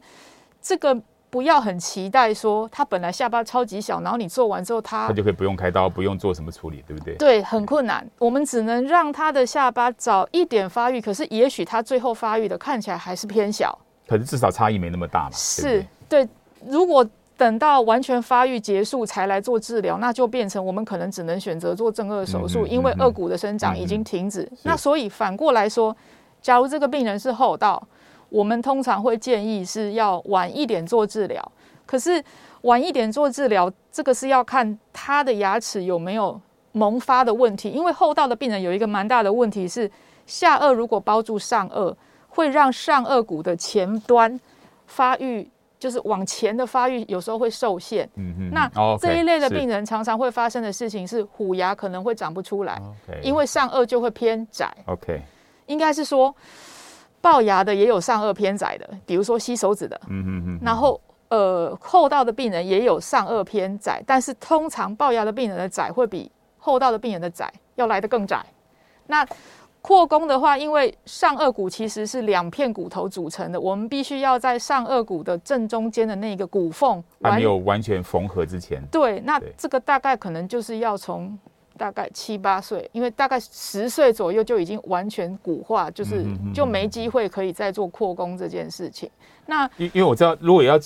[0.62, 0.98] 这个
[1.30, 7.16] 不要很期待说他本来下巴超级小，然后你做完之后他他就可以不用开刀，不用做什么处理，对不对？
[7.16, 8.08] 对，很困难。
[8.18, 13.78] 我们只能让他的下巴早一点发育，可是也许他最后发育的看起来还是偏小。
[14.08, 15.32] 可是至少差异没那么大嘛。
[15.34, 16.30] 是对，对，
[16.66, 17.06] 如果
[17.38, 24.50] 等到完全发育结束才来做治疗，那就变成我们可能只能选择做正颚手术，嗯嗯嗯、因为颚骨的生长已经停止。
[24.64, 25.96] 那所以反过来说，
[26.42, 27.82] 假如这个病人是后道，
[28.30, 31.52] 我们通常会建议是要晚一点做治疗。
[31.86, 32.24] 可是
[32.62, 36.40] 晚一点做治疗，这个是要看他的牙齿有没有
[36.72, 37.70] 萌发的问题。
[37.70, 39.90] 因为后道的病人有一个蛮大的问题是，
[40.26, 41.96] 下颚如果包住上颚。
[42.28, 44.38] 会让上颚骨的前端
[44.88, 48.10] 发育，就是往前的发育，有时候会受限。
[48.16, 48.52] 嗯嗯。
[48.52, 52.82] 那这一类的病人常常会发生的事情是，虎牙可能会长不出来，
[53.22, 54.72] 因为上颚就会偏窄。
[54.86, 55.22] OK。
[55.68, 56.34] 应该是说，
[57.22, 60.00] 龅牙的也有上颚偏窄的，比如说吸手指的。
[60.10, 60.60] 嗯嗯嗯。
[60.62, 68.46] 然后，呃，戽斗的病人也有上颚偏窄，但是通常龅牙的病人的窄会比戽斗的病人的窄要来得更窄。
[69.08, 69.28] 那
[69.86, 78.82] 扩弓的话，因为上颚骨其实是两片骨头组成的，我们必须要在上颚骨的正中间的那个骨缝还没有完全缝合之前。
[78.92, 81.38] 对，那这个大概可能就是要从
[81.78, 89.08] 大概七八岁，因为大概十岁左右就已经完全骨化，就是就没机会可以再做扩弓这件事情。
[89.46, 90.80] 那因因为我知道，如果要。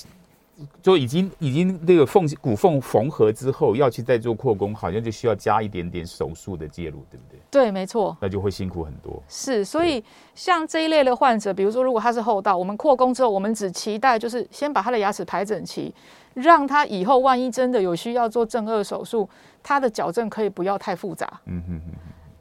[0.81, 7.39] 就已经已经这个缝骨缝缝合之后，要去再做扩弓，好像就需要加一点点手术的介入，对不对？
[7.49, 8.15] 对，没错。
[8.19, 9.21] 那就会辛苦很多。
[9.27, 10.03] 是，所以
[10.35, 15.93] 像这一类的患者，比如说如果他是后道，我们扩弓之后，我们只期待就是先把他的牙齿排整齐，
[16.33, 19.29] 让他以后万一真的有需要做正顎手术，
[19.63, 21.39] 他的矫正可以不要太复杂。
[21.45, 21.91] 嗯哼哼。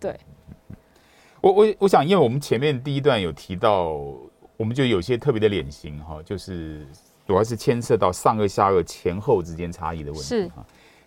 [0.00, 0.18] 对。
[1.40, 3.92] 我我我想，因为我们前面第一段有提到，
[4.56, 6.86] 我们就有些特别的脸型哈，就是。
[7.28, 10.26] 主要是牵涉到上颚、下颚前后之间差异的问题。
[10.26, 10.50] 是，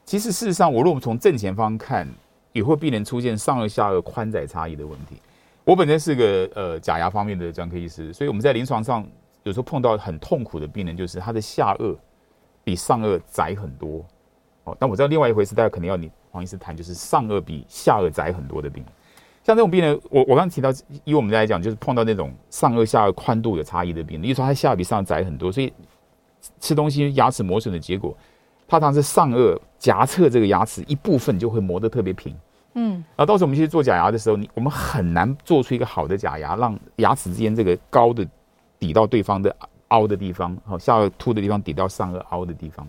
[0.05, 2.07] 其实事实上，我如果从正前方看，
[2.53, 5.15] 也会必然出现上颚、下颚宽窄差异的问题。
[5.63, 9.03] 我本身是个呃假牙方面的专科医师，所以我们在临床上
[9.41, 11.97] 有时候碰到很痛苦的病人，就是他的下颚
[12.63, 14.05] 比上颚窄很多。
[14.65, 18.93] 哦，但我知道另外一回事，大家可能要你黄医师谈，就是上颚比下颚窄很多的病人。
[19.43, 20.71] 像这种病人，我我刚刚提到，
[21.03, 25.73] 以我们来讲，就是碰到那种上颚、下颚宽度有差异的病人，例如说他下颚比上颚窄很多，所以。
[26.59, 28.15] 吃东西牙齿磨损的结果，
[28.67, 32.35] 它常常是上颚夹侧这个牙齿一部分就会磨得特别平，
[32.73, 38.27] 嗯，然后到时候我们去做假牙的时候，你我们很难做出一个好的假牙，让牙齿之间这个高的
[38.79, 39.55] 抵到对方的
[39.89, 42.87] 凹的地方，好下颚凸的地方抵到上颚凹的地方，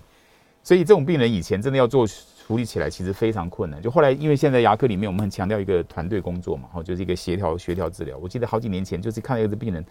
[0.63, 3.83] 所以这种病人以前真的要做处理起来其实非常困难。
[3.83, 8.17] 就后来因为现在牙科里面我们很强调一个团队工作嘛，好就是一个协调协调治疗。
[8.19, 9.85] 我记得好几年前就是看到一个病人。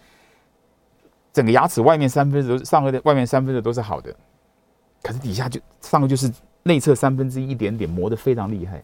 [1.32, 4.14] 整个牙齿外面三分之都上顎的，外面三分之都是好的，
[5.02, 6.30] 可是底下就上顎就是
[6.62, 8.82] 内侧三分之一一点点磨得非常厉害。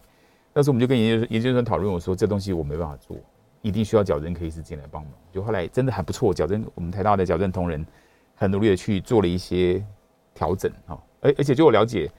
[0.53, 3.15] 那时候我们就跟研究研究生讨论，我说这东西我没办法做，
[3.61, 5.11] 一定需要矫正科医师进来帮忙。
[5.31, 7.85] 就后来真的还不错，矫正我们台大的矫正同仁
[8.35, 9.83] 很努力的去做了一些
[10.33, 12.09] 调整啊，而而且就我了解，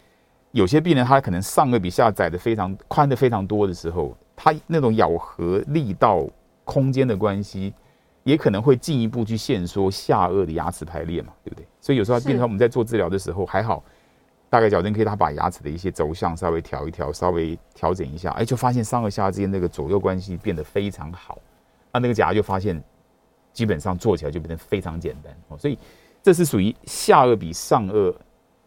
[0.52, 6.24] 有些病人他可能上颚比下窄的非常宽的非常多的时候，他那种咬合力道
[6.64, 7.74] 空间的关系。
[8.22, 11.66] 也可能会进一步去限缩下颚的牙齿排列嘛，对不对？
[11.80, 13.82] 所以有时候变成我们在做治疗的时候还好，
[14.48, 21.38] 大概矫正可以他把牙齿的一些轴向稍微调一调，稍微调整一下，哎，就发现上颚下顎之间那个左右关系变得非常好，
[21.92, 22.82] 那那个假牙就发现
[23.52, 25.56] 基本上做起来就变得非常简单哦。
[25.56, 25.78] 所以
[26.22, 28.14] 这是属于下颚比上颚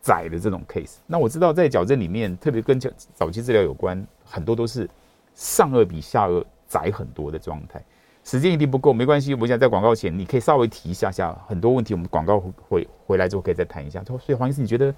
[0.02, 0.96] 窄的这种 case。
[1.06, 2.80] 那我知道在矫正里面，特别跟
[3.14, 4.90] 早期治疗有关，很多都是
[5.36, 7.84] 上颚比下颚窄很多的状态。
[8.24, 9.34] 时间一定不够，没关系。
[9.36, 11.94] 我想在广告前，你可以稍微提一下下很多问题。
[11.94, 14.02] 我们广告回回来之后可以再谈一下。
[14.04, 14.94] 所以黄医师，你觉得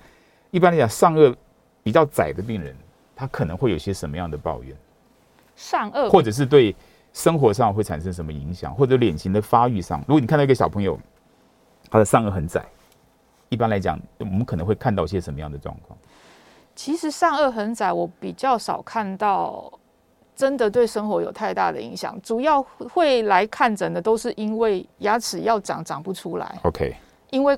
[0.52, 1.36] 一般来讲，上颚
[1.82, 2.76] 比较窄的病人，
[3.16, 4.78] 他可能会有些什么样的抱怨？
[5.56, 6.76] 上颚，或者是对
[7.14, 11.00] 生活上会产生什么影响，或者脸型的发育上，如果你看到一个小朋友，
[11.90, 12.64] 他的上颚很窄，
[13.50, 15.98] 一般来讲，我们可能会看到些什么样的状况？
[16.76, 19.72] 其实上颚很窄，我比较少看到。
[20.36, 22.62] 真的对生活有太大的影响，主要
[22.92, 26.60] 会来看诊的都是因为牙齿要长长不出来。
[26.64, 26.94] OK，
[27.30, 27.58] 因为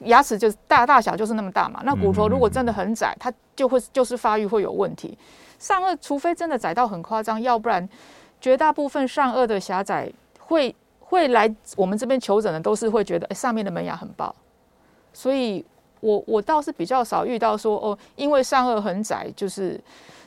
[0.00, 5.16] 牙齿就是大大小就是那么大嘛，那骨头如果真的很窄，它就会就是发育会有问题。
[5.58, 7.86] 上颚除非真的窄到很夸张，要不然
[8.40, 14.34] 绝大部分上颚的狭窄会会来我们这边求诊的都是会觉得，哎，上面的门牙很爆，
[15.12, 15.62] 所以
[16.00, 19.78] 我我倒是比较少遇到说哦，因为上颚很窄，就是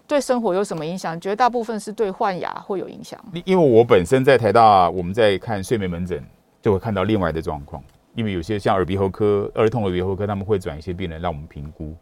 [0.08, 1.20] 对生活有什么影响？
[1.20, 3.20] 绝大部分是对换牙会有影响。
[3.46, 6.24] 因为我本身在台大，我们在看睡眠门诊，
[6.62, 7.84] 就会看到另外的状况。
[8.14, 11.96] 因为有些像耳鼻喉科、儿童耳鼻喉科，他们会转一些病人让我们评估。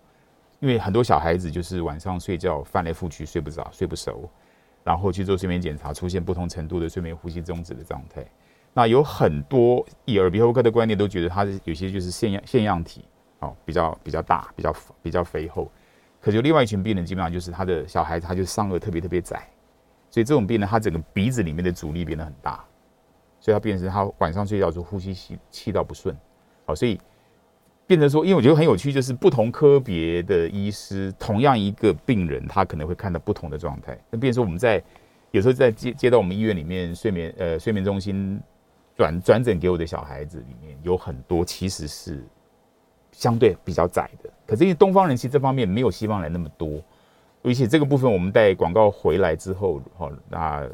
[0.59, 4.29] 因为很多小孩子就是晚上睡觉翻来覆去睡不着、睡不熟，
[4.83, 8.25] 然后去做睡眠检查，出现不同程度的睡眠呼吸中止的状态。
[8.73, 13.05] 那有很多以耳鼻喉科的观念都觉得他是有些就是腺样腺样体，
[13.39, 15.69] 哦，比较比较大，比较比较肥厚。
[16.21, 19.45] 可是另外一群病人，基本上就是他的小孩子，他就上颚特别特别窄，
[20.09, 22.63] 所以这种病人他整个鼻子里面的阻力变得很大。
[23.43, 26.15] 所以他变成他晚上睡觉的时候呼吸气气道不顺，
[26.63, 26.99] 好，所以
[27.87, 33.97] 变成说，因为我觉得很有趣，就是不同科别的医师，同样一个病人，他可能会看到不同的状态。
[34.11, 34.79] 那变成说，我们在
[35.31, 38.39] 有时候在接接到我们医院里面睡眠呃睡眠中心
[38.95, 42.23] 转转诊给我的小孩子里面，有很多其实是
[43.21, 44.29] 相对比较窄的。
[44.47, 46.81] 可是因为东方人其实这方面没有西方人那么多，
[47.43, 50.67] 而且这个部分我们在广告回来之后，好那。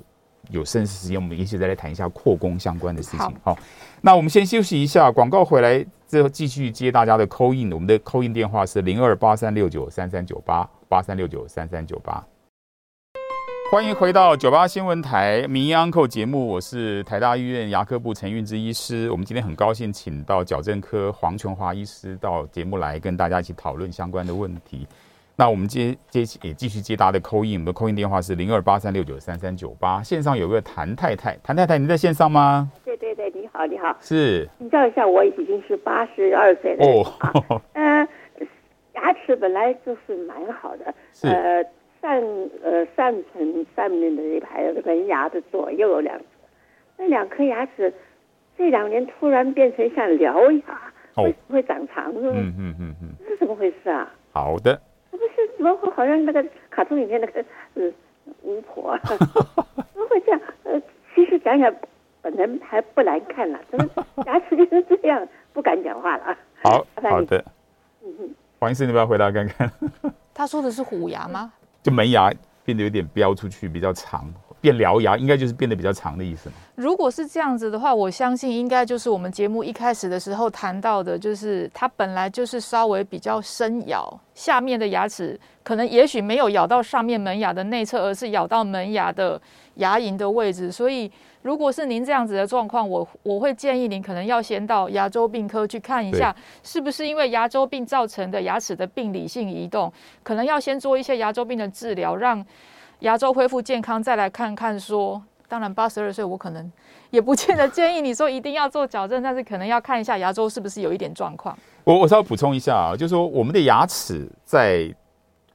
[0.50, 3.20] 有剩时间，我们一起再来谈一下扩工相关的事情。
[3.20, 3.58] 好，好，
[4.00, 7.74] 那我们先休息一下，广告回来之后继续接大家的 call in。
[7.74, 12.26] 我们的 call in 电话是零二八三六九三三九八八三六九三三九八。
[13.70, 19.12] 欢迎回到九八新闻台名医 Uncle 节目，我是台大医院牙科部陈运之医师。
[19.12, 24.88] 我们今天很高兴请到矫正科黄琼华医师到节目来跟大家一起讨论相关的问题。
[25.36, 30.02] 那我们接接也继续接大家的 call in，我们的 call in 电话是零二八三六九三三九八。
[30.02, 32.72] 线上有个谭太太，谭太太，你在线上吗？
[32.86, 33.94] 对对对，你好，你好。
[34.00, 34.50] 是。
[34.60, 36.86] 请教一下，我已经是八十二岁了。
[36.86, 37.62] 哦。
[37.74, 38.08] 嗯、呃，
[38.96, 40.86] 牙齿本来就是蛮好的。
[41.14, 41.28] 是。
[41.28, 41.64] 呃，
[42.08, 46.18] 上呃上层上面的一排门牙的左右有两，
[46.96, 47.94] 那两颗牙齿
[48.58, 50.74] 这两年突然变成像獠牙，
[51.16, 53.10] 哦、会会长长是嗯嗯嗯嗯。
[53.20, 54.10] 这是怎么回事啊？
[54.32, 54.80] 好的。
[55.12, 57.44] 不是怎么会好像那个卡通里面那个
[57.74, 57.92] 呃
[58.44, 59.18] 巫婆， 怎
[60.00, 60.40] 么会这样？
[60.64, 60.82] 呃，
[61.14, 61.74] 其实想想
[62.22, 63.90] 本人还不难看了，怎么
[64.26, 66.38] 牙齿就是这样，不敢讲话了。
[66.64, 67.44] 好好的，
[68.04, 68.30] 嗯哼，
[68.60, 69.70] 黄医师，你不要回答看看。
[70.34, 71.52] 他说的是虎牙吗？
[71.84, 72.32] 就门牙
[72.64, 74.32] 变得有点飙出去，比较长。
[74.60, 76.50] 变獠牙应该就是变得比较长的意思。
[76.74, 89.40] 如果是这样子的话，我相信应该就是我们节目一开始的时候谈到的，就是它本来就是稍微比较深咬，下面的牙齿可能也许没有咬到上面门牙的内侧，而是咬到门牙的
[89.76, 90.72] 牙龈的位置。
[90.72, 91.10] 所以，
[91.48, 99.90] 如果是您这样子的状况，我我会建议您可能要先到牙周病科去看一下，是不是因为牙周病造成的牙齿的病理性移动，
[100.24, 102.46] 可能要先做一些牙周病的治疗，让。
[103.02, 106.72] 牙周恢复健康，再来看看说，当然八十二岁我可能
[107.12, 111.56] 也不见得建议你说一定要做矫正，但是可能要看一下牙周是不是有一点状况。
[111.84, 114.92] 我我稍微补充一下啊，就是说我们的牙齿在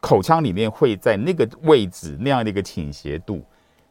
[0.01, 3.43] 口腔里面会在那个位置那样的一个倾斜度，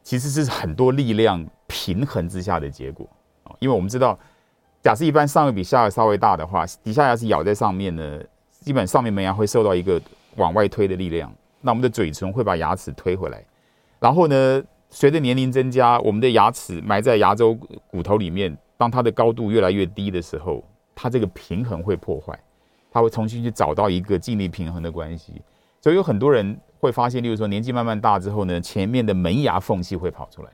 [0.04, 3.08] 其实是很多力量平衡之下的结果。
[3.60, 4.18] 因为我们知道，
[4.82, 10.02] 假设一般上颚比下颚稍微大的话，底下牙齿咬在上面呢，基本上面门牙会受到一个
[10.38, 11.32] 往外推的力量。
[11.62, 13.44] 那我们的嘴唇会把牙齿推回来，
[14.00, 17.54] 然后呢，随着年龄增加，我们的牙齿埋在牙周
[17.88, 20.64] 骨头里面，当它的高度越来越低的时候，
[20.96, 22.40] 它这个平衡会破坏，
[22.90, 25.40] 它会重新去找到一个尽力平衡的关系。
[25.80, 30.50] 所以有很多人会发现，例如说年纪慢慢大之后呢，前面的门牙缝隙会跑出来，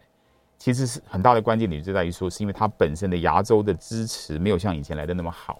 [0.59, 5.59] 其实是很大的关键点就在于说，是因为它本身的牙周的支持没有像以前来的那么好。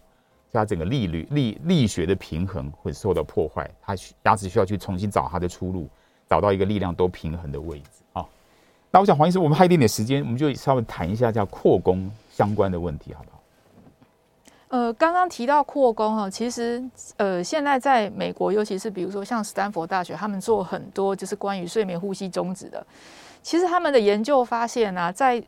[0.52, 5.88] 它整个力率力力学的平衡会受到破坏，它牙齿需要去重新找它的出路，
[6.28, 8.26] 找到一个力量都平衡的位置啊。
[8.90, 13.37] 那我想黄医师，我们还有一点点时间，我们就稍微谈一下叫扩弓相关的问题，好不好？
[14.70, 16.84] 呃，刚刚提到扩工哈，其实
[17.16, 22.86] 呃，现在在美国，尤其是比如说像斯坦福大学，他们做很多就是关于睡眠呼吸中止的。
[23.42, 25.42] 其实他们的研究发现呢、啊，在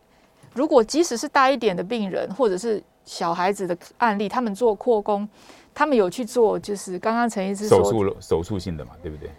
[0.53, 5.27] 如果即使是大一点的病人，或者是小孩子的案例，他们做扩工，
[5.73, 9.29] 他们有去做，就是刚刚陈医师手术手术性的嘛，对不对？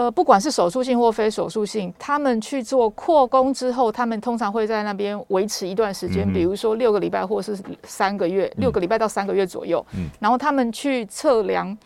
[0.00, 9.84] 呃，不管是手术性或非手术性，他们去做扩宫之后，他们通常会在那边维持一段时间，嗯、比如说六个礼拜或是三个月，六个礼拜到三个月左右。
[9.94, 11.76] 嗯，然后他们去测量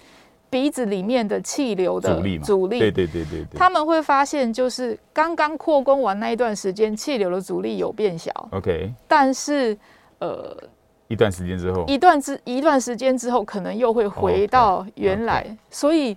[0.49, 8.31] 鼻子里面的气流的阻力，阻力，对对对对对，他们会发现，就是刚刚扩宫完那一段时间，气流的阻力有变小。
[8.53, 9.77] OK，但是
[10.21, 10.57] 呃。
[11.07, 15.43] 一段时间之后，一段之一段时间之后，可能又会回到原来。
[15.43, 15.57] Oh, okay, okay.
[15.71, 16.17] 所以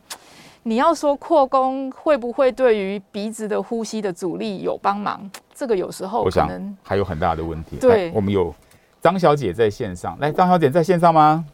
[0.67, 5.17] 你要说扩弓会不会对于鼻子的呼吸的阻力有帮忙？
[5.53, 7.77] 这个有时候可能还有很大的问题。
[7.79, 8.53] 对，我们有
[8.99, 11.45] 张小姐在线上，来，张小姐在线上吗？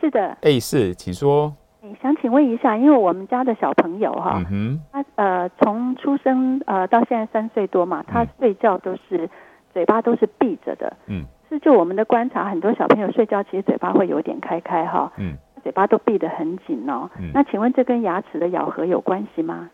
[0.00, 0.34] 是的。
[0.40, 1.52] 哎，是，请说。
[1.82, 9.30] 哎，想请问一下，因为我们家的小朋友哈，嗯、他呃从出生呃到现在三岁多嘛，他睡觉都是、嗯、
[9.74, 19.70] 嘴巴都是闭着的，嗯，是就我们的观察，很多小朋友睡觉其实嘴巴会有点开开哈，嗯，嘴巴都闭得很紧哦，嗯，那请问这跟牙齿的咬合有关系吗？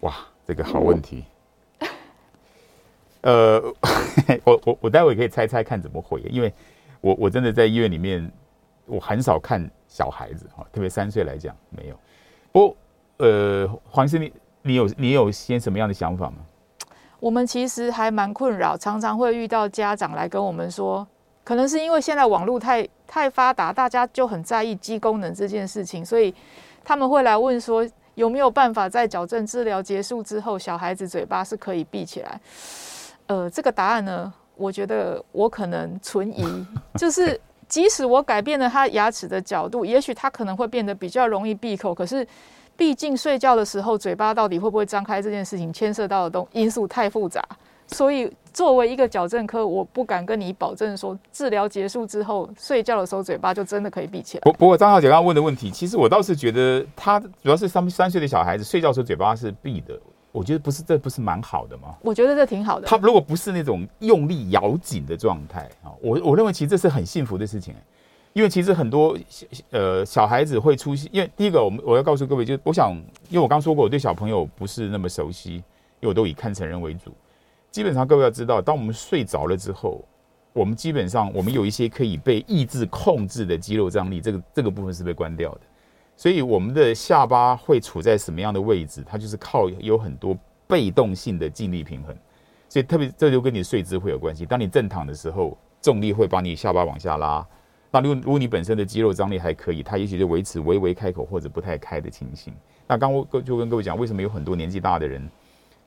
[0.00, 0.14] 哇，
[0.46, 1.24] 这个好问题，
[3.20, 3.62] 嗯、呃，
[4.44, 6.52] 我我我待会可以猜猜看怎么回，因为
[7.00, 8.30] 我我真的在医院里面，
[8.86, 9.70] 我很少看。
[9.90, 11.98] 小孩子哈，特别三岁来讲没有。
[12.52, 12.76] 不过，
[13.16, 16.36] 呃，黄医师，你你有你有些什么样的想法吗？
[17.18, 21.08] 我们其实还蛮困扰，常常会遇到家长来跟我们说，
[21.42, 26.32] 可能是因为现在网络太太发达，大家就很在意肌功能这件事情，所以
[26.84, 27.84] 他们会来问说，
[28.14, 32.40] 有没有办法在矫正治疗结束之后，小孩子嘴巴是可以闭起来？
[33.26, 37.40] 呃，这个答案呢，我觉得我可能存疑，就是。
[37.68, 41.94] 即使我改变了他牙齿的角度，也许他可能会变得比较容易闭口。
[41.94, 42.26] 可是，
[42.78, 47.44] 毕竟睡觉的时候嘴巴到底会不会张开这件事情，牵涉到的东因素太复杂。
[47.88, 54.42] 所以，作为一个矫正科，我不敢跟你保证说，治疗结束之后睡觉的时候嘴巴就真的可以闭起来。
[54.42, 59.98] 不不过，张小姐刚刚问的问题，其实我倒是觉得，他主要是三三岁的小孩子睡觉的时候嘴巴是闭的。
[60.30, 61.96] 我觉得不是，这不是蛮好的吗？
[62.02, 62.86] 我觉得这挺好的。
[62.86, 67.74] 他如果不是那种用力咬紧的状态啊，我我认为其实这是很幸福的事情，
[68.34, 69.16] 因为其实很多
[69.70, 72.92] 呃小孩子会出现，因为第一个我们我要告诉各位，就是我想，
[73.30, 75.62] 因为我刚说过我对小朋友不是那么熟悉，因
[76.02, 77.10] 为我都以看成人为主。
[77.78, 80.04] 基本上各位要知道，当我们睡着了之后，
[80.52, 85.60] 我们基本上我们有一些可以被抑制控制的肌肉张力，这个这个部分是被关掉的。
[86.16, 89.04] 所以我们的下巴会处在什么样的位置？
[89.06, 92.12] 它就是靠有很多被动性的静力平衡。
[92.68, 94.44] 所以特别这就跟你睡姿会有关系。
[94.44, 97.46] 当你正躺的时候，重力会把你下巴往下拉。
[97.92, 102.52] 那如如果你本身的肌肉张力还可以，它也许就维持微微开口或者不太开的情形。
[102.88, 105.30] 那刚我就跟各位讲，为什么有很多年纪大的人，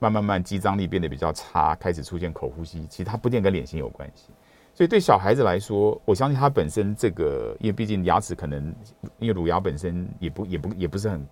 [0.02, 2.84] 慢慢慢肌张力变得比较差，开始出现口呼吸？
[2.88, 4.32] 其实它不见跟脸型有关系。
[4.74, 8.74] 所以对小孩子来说，我相信他本身这个，因为毕竟牙齿可能，
[9.20, 11.28] 因为乳牙本身也不也不也不是很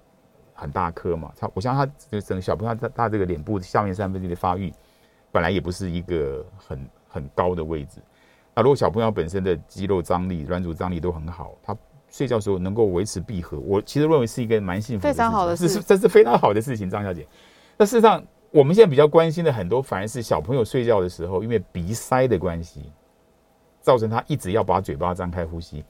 [0.54, 4.72] 很大颗嘛，他我相信他整个小朋友他他这个脸部下面三分之一的发育，
[5.32, 8.00] 本来也不是一个很很高的位置。
[8.54, 11.76] 那如果小朋友本身的肌肉张力、软组张力都很好，他
[12.12, 17.26] 睡觉的时候能够维持闭合，我其实认为是一个蛮幸福的事情，非常好的事，是这是非常好的事情，张小姐。
[17.78, 22.92] 那事实上，我们现在比较关心的很多，反而是小朋友睡觉的时候，因为鼻塞的关系。
[23.82, 25.84] 造成他一直要把嘴巴张开呼吸，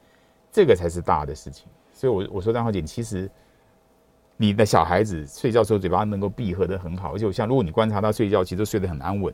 [0.51, 1.65] 这个才是大的事情。
[1.91, 3.29] 所以，我我说张浩姐，其实
[4.37, 9.33] 你的小孩子睡觉时候嘴巴能够闭合的很好，而且我像如果你观察他睡觉，其实睡得很安稳，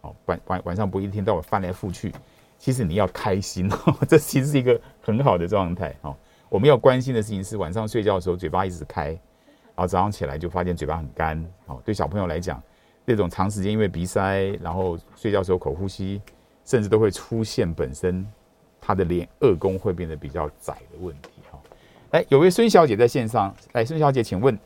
[0.00, 2.12] 哦，晚晚晚上不一天到晚翻来覆去。
[2.58, 5.94] 其实你要开心哦， 这其实是一个很好的状态。
[6.02, 6.14] 哦，
[6.48, 9.18] 我们要关心的事情是晚上睡觉的时候嘴巴一直开，
[9.74, 11.44] 啊早上起来就发现嘴巴很干。
[11.66, 12.62] 哦，对小朋友来讲，
[13.04, 16.20] 那种长时间因为鼻塞，然后睡觉时候口呼吸。
[16.64, 18.24] 甚至都会出现本身
[18.80, 21.58] 他的脸颚弓会变得比较窄的问题哈。
[22.12, 24.56] 哎，有位孙小姐在线上，来，孙小姐，请问。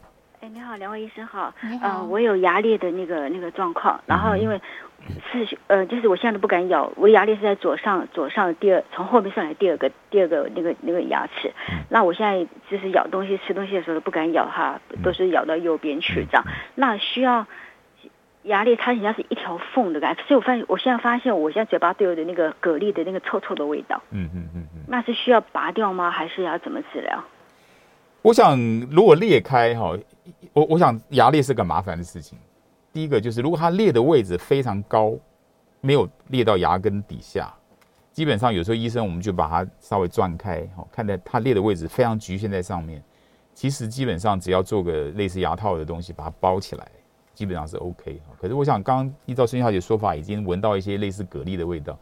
[0.57, 1.52] 哎，你好，两位医生好。
[1.61, 1.88] 你好。
[1.88, 4.59] 呃，我有牙裂的那个那个状况，然后因为
[5.30, 11.52] 是呃，就是我现在都不敢咬，我的牙裂是在左上左上第二，从后面上来第二个第二个那个那个牙齿。
[11.70, 11.84] 嗯。
[11.90, 16.44] 那我现在就是咬东西吃东西的时候都不敢咬哈，都是咬到右边去这样。
[16.74, 17.46] 那需要。
[18.44, 24.00] 牙裂它人家是一条缝的感觉，所以我发现我现在发现我现在嘴巴都有的那个蛤蜊的那个臭臭的味道。
[24.12, 26.12] 嗯嗯嗯嗯，那是需要拔掉吗？
[26.12, 27.24] 还是要怎么治疗？
[28.22, 28.57] 我想
[28.88, 29.96] 如果裂开哈，
[30.53, 32.39] 我我想牙裂是个麻烦的事情。
[32.93, 35.14] 第一个就是如果它裂的位置非常高，
[35.81, 37.53] 没有裂到牙根底下，
[38.12, 43.03] 基本上有时候医生我们就把它稍微转开，哈，看在它裂的位置非常局限在上面，
[43.55, 46.89] 其实基本上只要做个类似牙套的东西把它包起来。
[47.35, 51.99] 基本上是 OK，可是我想刚刚依照孙小姐说法，已经闻到一些类似蛤蜊的味道，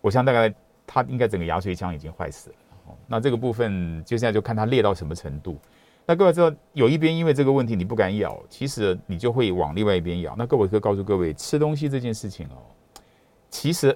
[0.00, 0.50] 我想大概
[0.86, 2.56] 它应该整个牙髓腔已经坏死了。
[3.06, 5.58] 那这个部分就现在就看它裂到什么程度。
[6.10, 10.34] 那各位知道有一边因为这个问题你不敢咬，其实你就会往另外一边咬。
[10.38, 12.56] 那各位可以告诉各位，吃东西这件事情哦，
[13.50, 13.94] 其实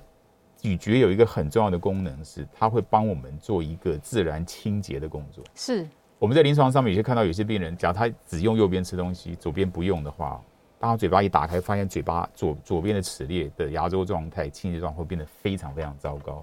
[0.58, 5.42] 咀嚼有一个很重要的功能，是它会帮我们做一个自然清洁的工作。
[5.54, 5.88] 是
[6.18, 10.38] 我们在临床上面有些看到有些病人，假如他只用右边吃东西，左边不用的话。
[10.78, 16.42] 当他嘴巴一打开，发现嘴巴左左边的齿列的牙周状态、清洁状况会变得非常非常糟糕。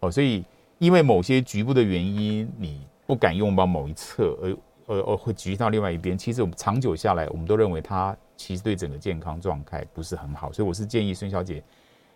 [0.00, 0.44] 哦，所以
[0.78, 4.56] 因为某些局部的原因，你不敢用到某一侧，而
[4.86, 6.16] 而而会局到另外一边。
[6.16, 10.52] 其实我们长久下来，我们都认为它其实对整个健康状态不是很好。
[10.52, 11.62] 所以我是建议孙小姐，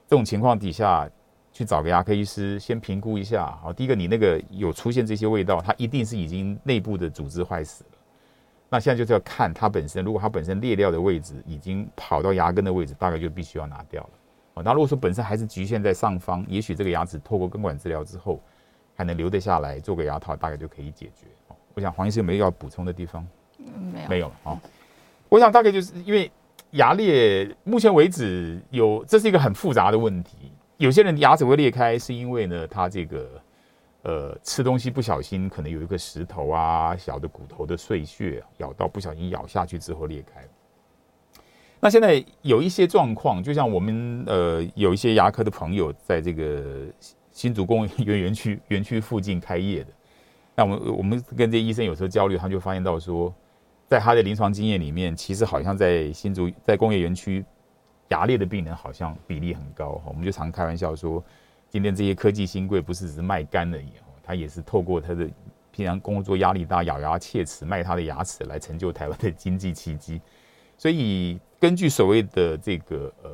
[0.06, 1.08] 这种情况底下
[1.52, 3.58] 去找个牙科医师先评估一下。
[3.62, 7.90] 好，第一个你那个有出现这些味道，它一定是已经内部的组织坏死了。
[8.70, 14.10] 那现在就是要看它本身，如果它本身裂掉的位置已经跑到牙根的位置，大概就必须要拿掉了。
[14.54, 18.38] 哦，那如果说本身还是局限在上方，也许这个牙齿透过根管治疗之后
[18.94, 21.26] 还能留得下来，做个牙套大概就可以解决。
[21.78, 23.24] 哦，我想黄医师有没有要补充的地方？
[23.92, 24.32] 没有，没有。
[24.42, 24.58] 哦，
[25.28, 26.30] 我想大概就是因为
[26.72, 30.52] 牙裂，目前为止有这是一个很复杂的问题。
[30.76, 33.28] 有些人牙齿会裂开，是因为呢，他这个。
[34.02, 40.40] 呃，吃东西不小心，可能有一个石头啊、小的骨头的碎屑咬到，不小心咬下去之后裂开。
[41.80, 46.86] 那现在有一些状况，就像我们呃有一些牙科的朋友在这个
[47.32, 49.90] 新竹工业园园区园区附近开业的，
[50.58, 53.32] 那我们我们跟这医生有时候交流，他就发现到说，
[53.86, 57.44] 在他的临床经验里面，其实好像在新竹在工业园区
[58.08, 60.02] 牙裂的病人好像比例很高。
[60.04, 61.24] 我们就常开玩笑说。
[61.70, 63.92] 今天这些科技新贵不是只是卖肝而已，
[64.22, 65.28] 他也是透过他的
[65.70, 70.18] 平常工作压力大，咬牙切齿卖他的牙齿来成就台湾的经济奇迹。
[70.78, 73.30] 所以根据所谓的这个呃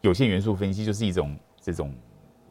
[0.00, 1.94] 有限元素分析，就是一种这种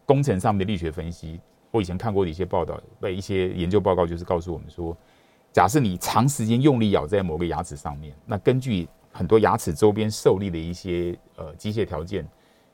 [0.05, 1.41] 工程上面的力学分析。
[1.75, 4.95] 我以前看过的一些报道，被一些研究报告就是告诉我们说，
[5.51, 12.27] 假设你长时间用力咬在某个牙齿上面，那根据很多牙齿周边受力的一些呃机械条件。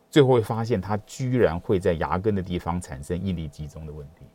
[0.10, 4.26] 最后会发现，它居然会在牙根的地方产生应力集中的问题，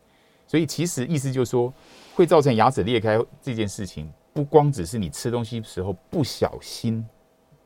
[0.46, 1.70] 所以其实意思就是说，
[2.14, 7.06] 会造成牙齿裂开这件事情，不光只是你吃东西时候不小心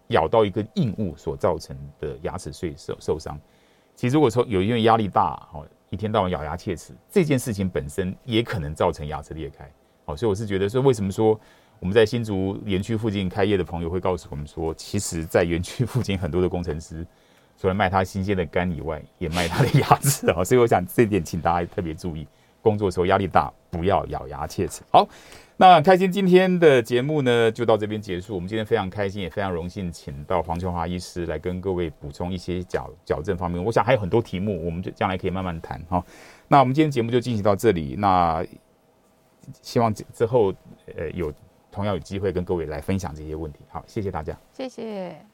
[0.08, 3.38] 咬到一个硬物所造成的牙齿碎受受伤。
[3.94, 9.68] 其实如果说有因为压力大，哦，一天到晚咬牙切齿，这件事情本身也可能造成牙齿裂开。
[10.04, 11.38] 好，所以我是觉得说，为什么说
[11.80, 17.06] 我们在新竹园区附近开业的朋友会告诉我们说，其实，在园区附近很多的工程师。
[17.58, 22.26] 除了卖他新鲜的肝以外，也卖他的牙齿啊，所以我想这点，请大家特别注意，
[22.62, 24.80] 工作时候压力大，不要咬牙切齿。
[24.90, 25.06] 好，
[25.60, 28.34] 那开心今天的节目呢，就到这边结束。
[28.34, 33.62] 我们今天非常开心，也非常荣幸，请到黄秋华医师来跟各位补充一些矫矫正方面。
[33.62, 36.02] 我想还有很多题目，我们就将来可以慢慢谈哈。
[36.48, 38.42] 那我们今天节目就进行到这里，那
[39.60, 40.50] 希望之后
[40.96, 41.30] 呃有
[41.70, 43.58] 同样有机会跟各位来分享这些问题。
[43.68, 45.29] 好，谢谢大家，谢谢。